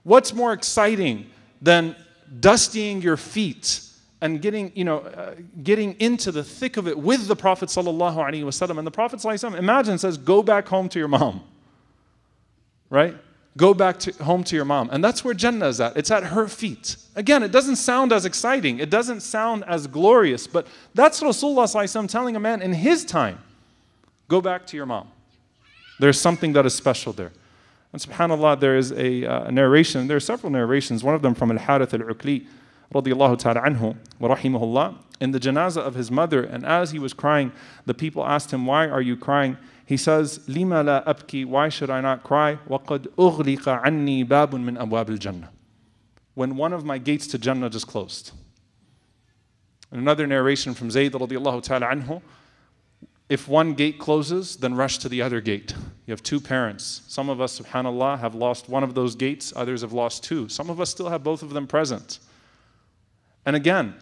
What's 0.07 0.33
more 0.33 0.53
exciting 0.53 1.29
than 1.61 1.93
dustying 2.39 3.03
your 3.03 3.17
feet 3.17 3.81
and 4.21 4.41
getting, 4.41 4.71
you 4.73 4.85
know, 4.85 4.99
uh, 4.99 5.35
getting 5.61 5.99
into 5.99 6.31
the 6.31 6.45
thick 6.45 6.77
of 6.77 6.87
it 6.87 6.97
with 6.97 7.27
the 7.27 7.35
Prophet 7.35 7.67
sallallahu. 7.67 8.77
And 8.77 8.87
the 8.87 8.91
Prophet 8.91 9.19
sallallahu 9.19 9.57
imagine 9.57 9.97
says, 9.97 10.17
"Go 10.17 10.41
back 10.41 10.69
home 10.69 10.87
to 10.87 10.97
your 10.97 11.09
mom." 11.09 11.41
Right? 12.89 13.17
Go 13.57 13.73
back 13.73 13.99
to, 13.99 14.23
home 14.23 14.45
to 14.45 14.55
your 14.55 14.63
mom. 14.63 14.87
And 14.93 15.03
that's 15.03 15.25
where 15.25 15.33
Jannah 15.33 15.67
is 15.67 15.81
at. 15.81 15.97
It's 15.97 16.09
at 16.09 16.23
her 16.23 16.47
feet. 16.47 16.95
Again, 17.17 17.43
it 17.43 17.51
doesn't 17.51 17.75
sound 17.75 18.13
as 18.13 18.23
exciting. 18.23 18.79
It 18.79 18.89
doesn't 18.89 19.19
sound 19.19 19.65
as 19.67 19.87
glorious, 19.87 20.47
but 20.47 20.67
that's 20.95 21.19
Rasulullah 21.19 21.65
sallallahu 21.65 22.07
telling 22.07 22.37
a 22.37 22.39
man 22.39 22.61
in 22.61 22.71
his 22.71 23.03
time, 23.03 23.39
"Go 24.29 24.39
back 24.39 24.65
to 24.67 24.77
your 24.77 24.85
mom." 24.85 25.09
There's 25.99 26.21
something 26.21 26.53
that 26.53 26.65
is 26.65 26.73
special 26.73 27.11
there. 27.11 27.33
And 27.92 28.00
subhanAllah, 28.00 28.60
there 28.60 28.76
is 28.76 28.92
a, 28.92 29.26
uh, 29.26 29.44
a 29.44 29.52
narration, 29.52 30.06
there 30.06 30.16
are 30.16 30.20
several 30.20 30.50
narrations, 30.50 31.04
one 31.04 31.14
of 31.14 31.22
them 31.22 31.34
from 31.34 31.50
Al 31.50 31.58
Harith 31.58 31.92
al 31.92 32.00
Ukli, 32.00 32.46
radiallahu 32.94 33.38
ta'ala 33.38 33.60
anhu, 33.62 33.96
wa 34.18 34.34
rahimahullah, 34.34 34.96
in 35.20 35.30
the 35.32 35.38
janazah 35.38 35.82
of 35.82 35.94
his 35.94 36.10
mother. 36.10 36.42
And 36.42 36.64
as 36.64 36.90
he 36.90 36.98
was 36.98 37.12
crying, 37.12 37.52
the 37.84 37.94
people 37.94 38.26
asked 38.26 38.50
him, 38.50 38.64
Why 38.66 38.88
are 38.88 39.02
you 39.02 39.16
crying? 39.16 39.58
He 39.84 39.96
says, 39.96 40.40
Lima 40.48 40.82
la 40.82 41.02
abki, 41.04 41.44
why 41.44 41.68
should 41.68 41.90
I 41.90 42.00
not 42.00 42.22
cry? 42.22 42.58
وَقَدْ 42.68 43.08
أُغْلِقَ 43.08 43.82
عَنِّي 43.84 44.26
بَابٌ 44.26 44.50
مِّنْ 44.52 44.78
أَبْوَابِ 44.78 45.06
الْجَنَّةِ 45.06 45.48
When 46.34 46.56
one 46.56 46.72
of 46.72 46.84
my 46.84 46.96
gates 46.98 47.26
to 47.28 47.38
Jannah 47.38 47.68
just 47.68 47.86
closed. 47.86 48.32
Another 49.90 50.26
narration 50.26 50.72
from 50.72 50.90
Zayd 50.90 51.12
radiallahu 51.12 51.62
ta'ala 51.62 51.86
anhu, 51.86 52.22
if 53.29 53.47
one 53.47 53.73
gate 53.73 53.99
closes, 53.99 54.57
then 54.57 54.75
rush 54.75 54.99
to 54.99 55.09
the 55.09 55.21
other 55.21 55.41
gate. 55.41 55.73
You 56.05 56.11
have 56.11 56.23
two 56.23 56.39
parents. 56.39 57.01
Some 57.07 57.29
of 57.29 57.41
us, 57.41 57.59
subhanAllah, 57.59 58.19
have 58.19 58.35
lost 58.35 58.69
one 58.69 58.83
of 58.83 58.95
those 58.95 59.15
gates, 59.15 59.51
others 59.55 59.81
have 59.81 59.91
lost 59.91 60.23
two. 60.23 60.47
Some 60.47 60.69
of 60.69 60.79
us 60.79 60.89
still 60.89 61.09
have 61.09 61.23
both 61.23 61.43
of 61.43 61.49
them 61.49 61.67
present. 61.67 62.19
And 63.45 63.55
again, 63.55 63.95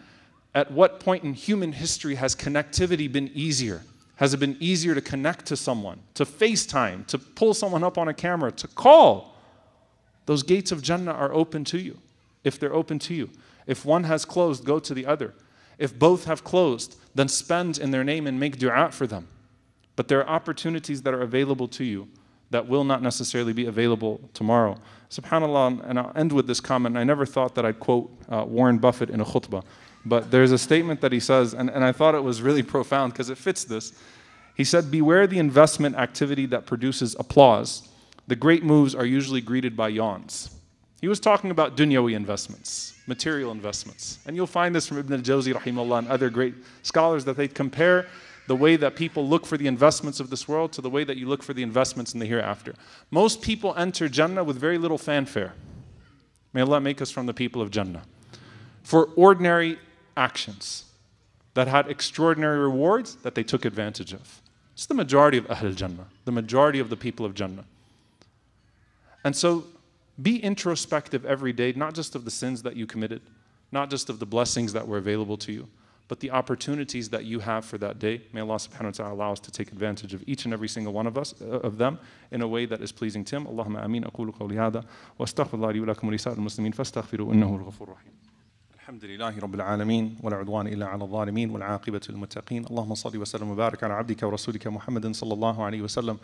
at 0.54 0.70
what 0.70 1.00
point 1.00 1.24
in 1.24 1.34
human 1.34 1.72
history 1.72 2.14
has 2.14 2.36
connectivity 2.36 3.10
been 3.10 3.30
easier? 3.34 3.82
Has 4.16 4.32
it 4.32 4.38
been 4.38 4.56
easier 4.60 4.94
to 4.94 5.00
connect 5.00 5.46
to 5.46 5.56
someone, 5.56 6.00
to 6.14 6.24
FaceTime, 6.24 7.06
to 7.08 7.18
pull 7.18 7.52
someone 7.52 7.84
up 7.84 7.98
on 7.98 8.08
a 8.08 8.14
camera, 8.14 8.50
to 8.52 8.68
call? 8.68 9.36
Those 10.24 10.42
gates 10.42 10.72
of 10.72 10.82
Jannah 10.82 11.12
are 11.12 11.32
open 11.32 11.64
to 11.64 11.78
you, 11.78 11.98
if 12.42 12.58
they're 12.58 12.74
open 12.74 12.98
to 13.00 13.14
you. 13.14 13.30
If 13.66 13.84
one 13.84 14.04
has 14.04 14.24
closed, 14.24 14.64
go 14.64 14.78
to 14.78 14.94
the 14.94 15.04
other. 15.04 15.34
If 15.78 15.98
both 15.98 16.24
have 16.24 16.44
closed, 16.44 16.96
then 17.14 17.28
spend 17.28 17.78
in 17.78 17.90
their 17.90 18.04
name 18.04 18.26
and 18.26 18.38
make 18.38 18.58
dua 18.58 18.90
for 18.92 19.06
them. 19.06 19.28
But 19.96 20.08
there 20.08 20.20
are 20.20 20.28
opportunities 20.28 21.02
that 21.02 21.14
are 21.14 21.22
available 21.22 21.68
to 21.68 21.84
you 21.84 22.08
that 22.50 22.68
will 22.68 22.84
not 22.84 23.02
necessarily 23.02 23.52
be 23.52 23.66
available 23.66 24.20
tomorrow. 24.32 24.78
SubhanAllah, 25.10 25.88
and 25.88 25.98
I'll 25.98 26.12
end 26.14 26.32
with 26.32 26.46
this 26.46 26.60
comment. 26.60 26.96
I 26.96 27.04
never 27.04 27.26
thought 27.26 27.54
that 27.56 27.66
I'd 27.66 27.80
quote 27.80 28.10
uh, 28.28 28.44
Warren 28.46 28.78
Buffett 28.78 29.10
in 29.10 29.20
a 29.20 29.24
khutbah, 29.24 29.64
but 30.04 30.30
there's 30.30 30.52
a 30.52 30.58
statement 30.58 31.00
that 31.00 31.12
he 31.12 31.20
says, 31.20 31.54
and, 31.54 31.68
and 31.68 31.84
I 31.84 31.92
thought 31.92 32.14
it 32.14 32.22
was 32.22 32.42
really 32.42 32.62
profound 32.76 33.12
because 33.12 33.30
it 33.30 33.38
fits 33.38 33.64
this. 33.64 33.92
He 34.54 34.64
said, 34.64 34.90
Beware 34.90 35.26
the 35.26 35.38
investment 35.38 35.96
activity 35.96 36.46
that 36.46 36.66
produces 36.66 37.16
applause. 37.18 37.88
The 38.26 38.36
great 38.36 38.64
moves 38.64 38.94
are 38.94 39.06
usually 39.06 39.40
greeted 39.40 39.76
by 39.76 39.88
yawns. 39.88 40.55
He 41.00 41.08
was 41.08 41.20
talking 41.20 41.50
about 41.50 41.76
dunyawi 41.76 42.14
investments, 42.14 42.94
material 43.06 43.52
investments. 43.52 44.18
And 44.26 44.34
you'll 44.34 44.46
find 44.46 44.74
this 44.74 44.86
from 44.86 44.98
Ibn 44.98 45.12
al-Jawzi 45.14 45.52
rahimahullah 45.52 45.98
and 45.98 46.08
other 46.08 46.30
great 46.30 46.54
scholars 46.82 47.24
that 47.26 47.36
they 47.36 47.48
compare 47.48 48.06
the 48.46 48.56
way 48.56 48.76
that 48.76 48.96
people 48.96 49.28
look 49.28 49.44
for 49.44 49.56
the 49.56 49.66
investments 49.66 50.20
of 50.20 50.30
this 50.30 50.48
world 50.48 50.72
to 50.72 50.80
the 50.80 50.88
way 50.88 51.04
that 51.04 51.16
you 51.16 51.28
look 51.28 51.42
for 51.42 51.52
the 51.52 51.62
investments 51.62 52.14
in 52.14 52.20
the 52.20 52.26
hereafter. 52.26 52.74
Most 53.10 53.42
people 53.42 53.74
enter 53.76 54.08
Jannah 54.08 54.44
with 54.44 54.56
very 54.56 54.78
little 54.78 54.98
fanfare. 54.98 55.52
May 56.52 56.62
Allah 56.62 56.80
make 56.80 57.02
us 57.02 57.10
from 57.10 57.26
the 57.26 57.34
people 57.34 57.60
of 57.60 57.70
Jannah. 57.70 58.02
For 58.82 59.10
ordinary 59.16 59.78
actions 60.16 60.84
that 61.54 61.68
had 61.68 61.88
extraordinary 61.88 62.58
rewards 62.58 63.16
that 63.16 63.34
they 63.34 63.42
took 63.42 63.64
advantage 63.64 64.12
of. 64.12 64.40
It's 64.74 64.86
the 64.86 64.94
majority 64.94 65.38
of 65.38 65.50
Ahl 65.50 65.72
Jannah, 65.72 66.06
the 66.24 66.32
majority 66.32 66.78
of 66.78 66.88
the 66.88 66.96
people 66.96 67.26
of 67.26 67.34
Jannah. 67.34 67.64
And 69.24 69.34
so 69.34 69.64
be 70.21 70.41
introspective 70.43 71.25
every 71.25 71.53
day, 71.53 71.73
not 71.75 71.93
just 71.93 72.15
of 72.15 72.25
the 72.25 72.31
sins 72.31 72.61
that 72.63 72.75
you 72.75 72.85
committed, 72.85 73.21
not 73.71 73.89
just 73.89 74.09
of 74.09 74.19
the 74.19 74.25
blessings 74.25 74.73
that 74.73 74.87
were 74.87 74.97
available 74.97 75.37
to 75.37 75.51
you, 75.51 75.67
but 76.07 76.19
the 76.19 76.29
opportunities 76.31 77.09
that 77.09 77.23
you 77.23 77.39
have 77.39 77.63
for 77.63 77.77
that 77.77 77.97
day. 77.97 78.21
May 78.33 78.41
Allah 78.41 78.55
subhanahu 78.55 78.83
wa 78.83 78.91
ta'ala 78.91 79.13
allow 79.13 79.31
us 79.31 79.39
to 79.39 79.51
take 79.51 79.71
advantage 79.71 80.13
of 80.13 80.23
each 80.27 80.43
and 80.43 80.53
every 80.53 80.67
single 80.67 80.91
one 80.91 81.07
of 81.07 81.17
us, 81.17 81.33
uh, 81.41 81.59
of 81.59 81.77
them, 81.77 81.97
in 82.31 82.41
a 82.41 82.47
way 82.47 82.65
that 82.65 82.81
is 82.81 82.91
pleasing 82.91 83.23
to 83.23 83.37
Him. 83.37 83.45
Allahumma 83.45 83.85
ameen. 83.85 84.03
أقول 84.03 84.31
قولي 84.31 84.59
هذا 84.59 84.83
وأستغفر 85.19 85.55
الله 85.55 85.71
لي 85.71 85.79
ولكم 85.79 86.07
ولسائر 86.07 86.37
المسلمين 86.37 86.71
فاستغفروا 86.71 87.33
إنه 87.33 87.55
الغفور 87.55 87.87
الرحيم. 87.87 88.13
الحمد 88.75 89.05
لله 89.05 89.39
رب 89.39 89.55
العالمين 89.55 90.17
ولا 90.23 90.37
عدوان 90.37 90.67
إلا 90.67 90.85
على 90.85 91.03
الظالمين 91.03 91.49
والعاقبة 91.49 92.01
للمتقين 92.09 92.65
اللهم 92.65 92.95
صل 92.95 93.17
وسلم 93.17 93.49
وبارك 93.49 93.83
على 93.83 93.93
عبدك 93.93 94.23
ورسولك 94.23 94.67
محمد 94.67 95.15
صلى 95.15 95.33
الله 95.33 95.63
عليه 95.63 95.81
وسلم 95.81 96.17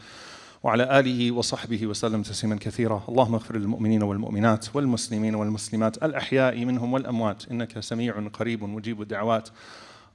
وعلى 0.63 1.01
آله 1.01 1.33
وصحبه 1.33 1.87
وسلم 1.87 2.23
تسليما 2.23 2.57
كثيرا. 2.61 3.03
اللهم 3.09 3.35
اغفر 3.35 3.57
للمؤمنين 3.57 4.03
والمؤمنات 4.03 4.77
والمسلمين 4.77 5.35
والمسلمات 5.35 6.03
الأحياء 6.03 6.65
منهم 6.65 6.93
والأموات. 6.93 7.49
إنك 7.51 7.81
سميع 7.81 8.29
قريب 8.29 8.65
مجيب 8.65 9.03
الدعوات. 9.03 9.49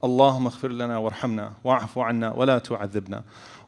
اللهم 0.04 0.46
اغفر 0.46 0.68
لنا 0.68 0.98
وارحمنا 0.98 1.52
واعف 1.64 1.98
عنا 1.98 2.32
ولا 2.32 2.58
تعذبنا. 2.58 3.22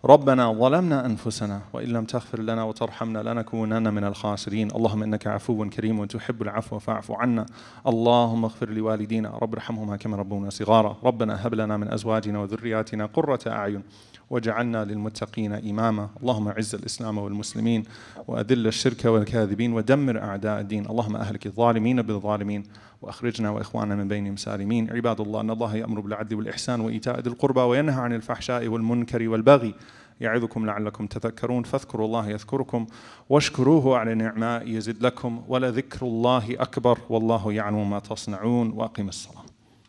ربنا 0.05 0.53
ظلمنا 0.53 1.07
أنفسنا 1.07 1.61
وإن 1.73 1.89
لم 1.89 2.05
تغفر 2.05 2.41
لنا 2.41 2.63
وترحمنا 2.63 3.19
لنكونن 3.19 3.95
من 3.95 4.05
الخاسرين. 4.05 4.71
اللهم 4.71 5.03
إنك 5.03 5.27
عفو 5.27 5.69
كريم 5.69 5.99
وتحب 5.99 6.43
العفو 6.43 6.79
فاعف 6.79 7.13
عنا. 7.13 7.47
اللهم 7.87 8.45
اغفر 8.45 8.71
لوالدينا 8.71 9.39
رب 9.43 9.55
ارحمهما 9.55 9.97
كما 9.97 10.17
ربونا 10.17 10.51
صغارا. 10.51 10.97
ربنا 11.05 11.47
هب 11.47 11.55
لنا 11.55 11.77
من 11.77 11.93
أزواجنا 11.93 12.39
وذرياتنا 12.39 13.07
قرة 13.07 13.41
أعين 13.47 13.83
واجعلنا 14.31 14.85
للمتقين 14.85 15.53
إماما. 15.53 16.09
اللهم 16.23 16.49
أعز 16.49 16.75
الإسلام 16.75 17.19
والمسلمين 17.19 17.85
وأذل 18.29 18.67
الشرك 18.67 19.05
والكاذبين 19.05 19.73
ودمر 19.73 20.19
أعداء 20.19 20.61
الدين. 20.61 20.87
اللهم 20.87 21.17
أهلك 21.17 21.47
الظالمين 21.47 22.03
بالظالمين. 22.03 22.63
وأخرجنا 23.03 23.51
وإخواننا 23.51 23.95
من 23.97 24.09
بينهم 24.09 24.37
سالمين. 24.37 24.91
عباد 24.91 25.21
الله 25.21 25.41
أن 25.41 25.51
الله 25.51 25.77
يأمر 25.77 26.01
بالعدل 26.01 26.37
والإحسان 26.37 26.81
وإيتاء 26.81 27.21
ذي 27.21 27.31
القربى 27.31 27.61
وينهى 27.61 28.01
عن 28.01 28.13
الفحشاء 28.13 28.69
والمنكر 28.69 29.29
والبغي 29.29 29.75
يعظكم 30.21 30.67
لعلكم 30.67 31.07
تذكرون. 31.07 31.63
فاذكروا 31.63 32.07
الله 32.07 32.29
يذكركم 32.29 32.87
واشكروه 33.29 33.99
على 33.99 34.15
نعماء 34.15 34.69
يزد 34.69 35.03
لكم 35.03 35.43
ولذكر 35.49 36.07
الله 36.07 36.57
أكبر. 36.59 36.99
والله 37.09 37.53
يعلم 37.53 37.91
ما 37.91 37.99
تصنعون. 37.99 38.71
وأقم 38.71 39.09
الصلاة. 39.09 39.50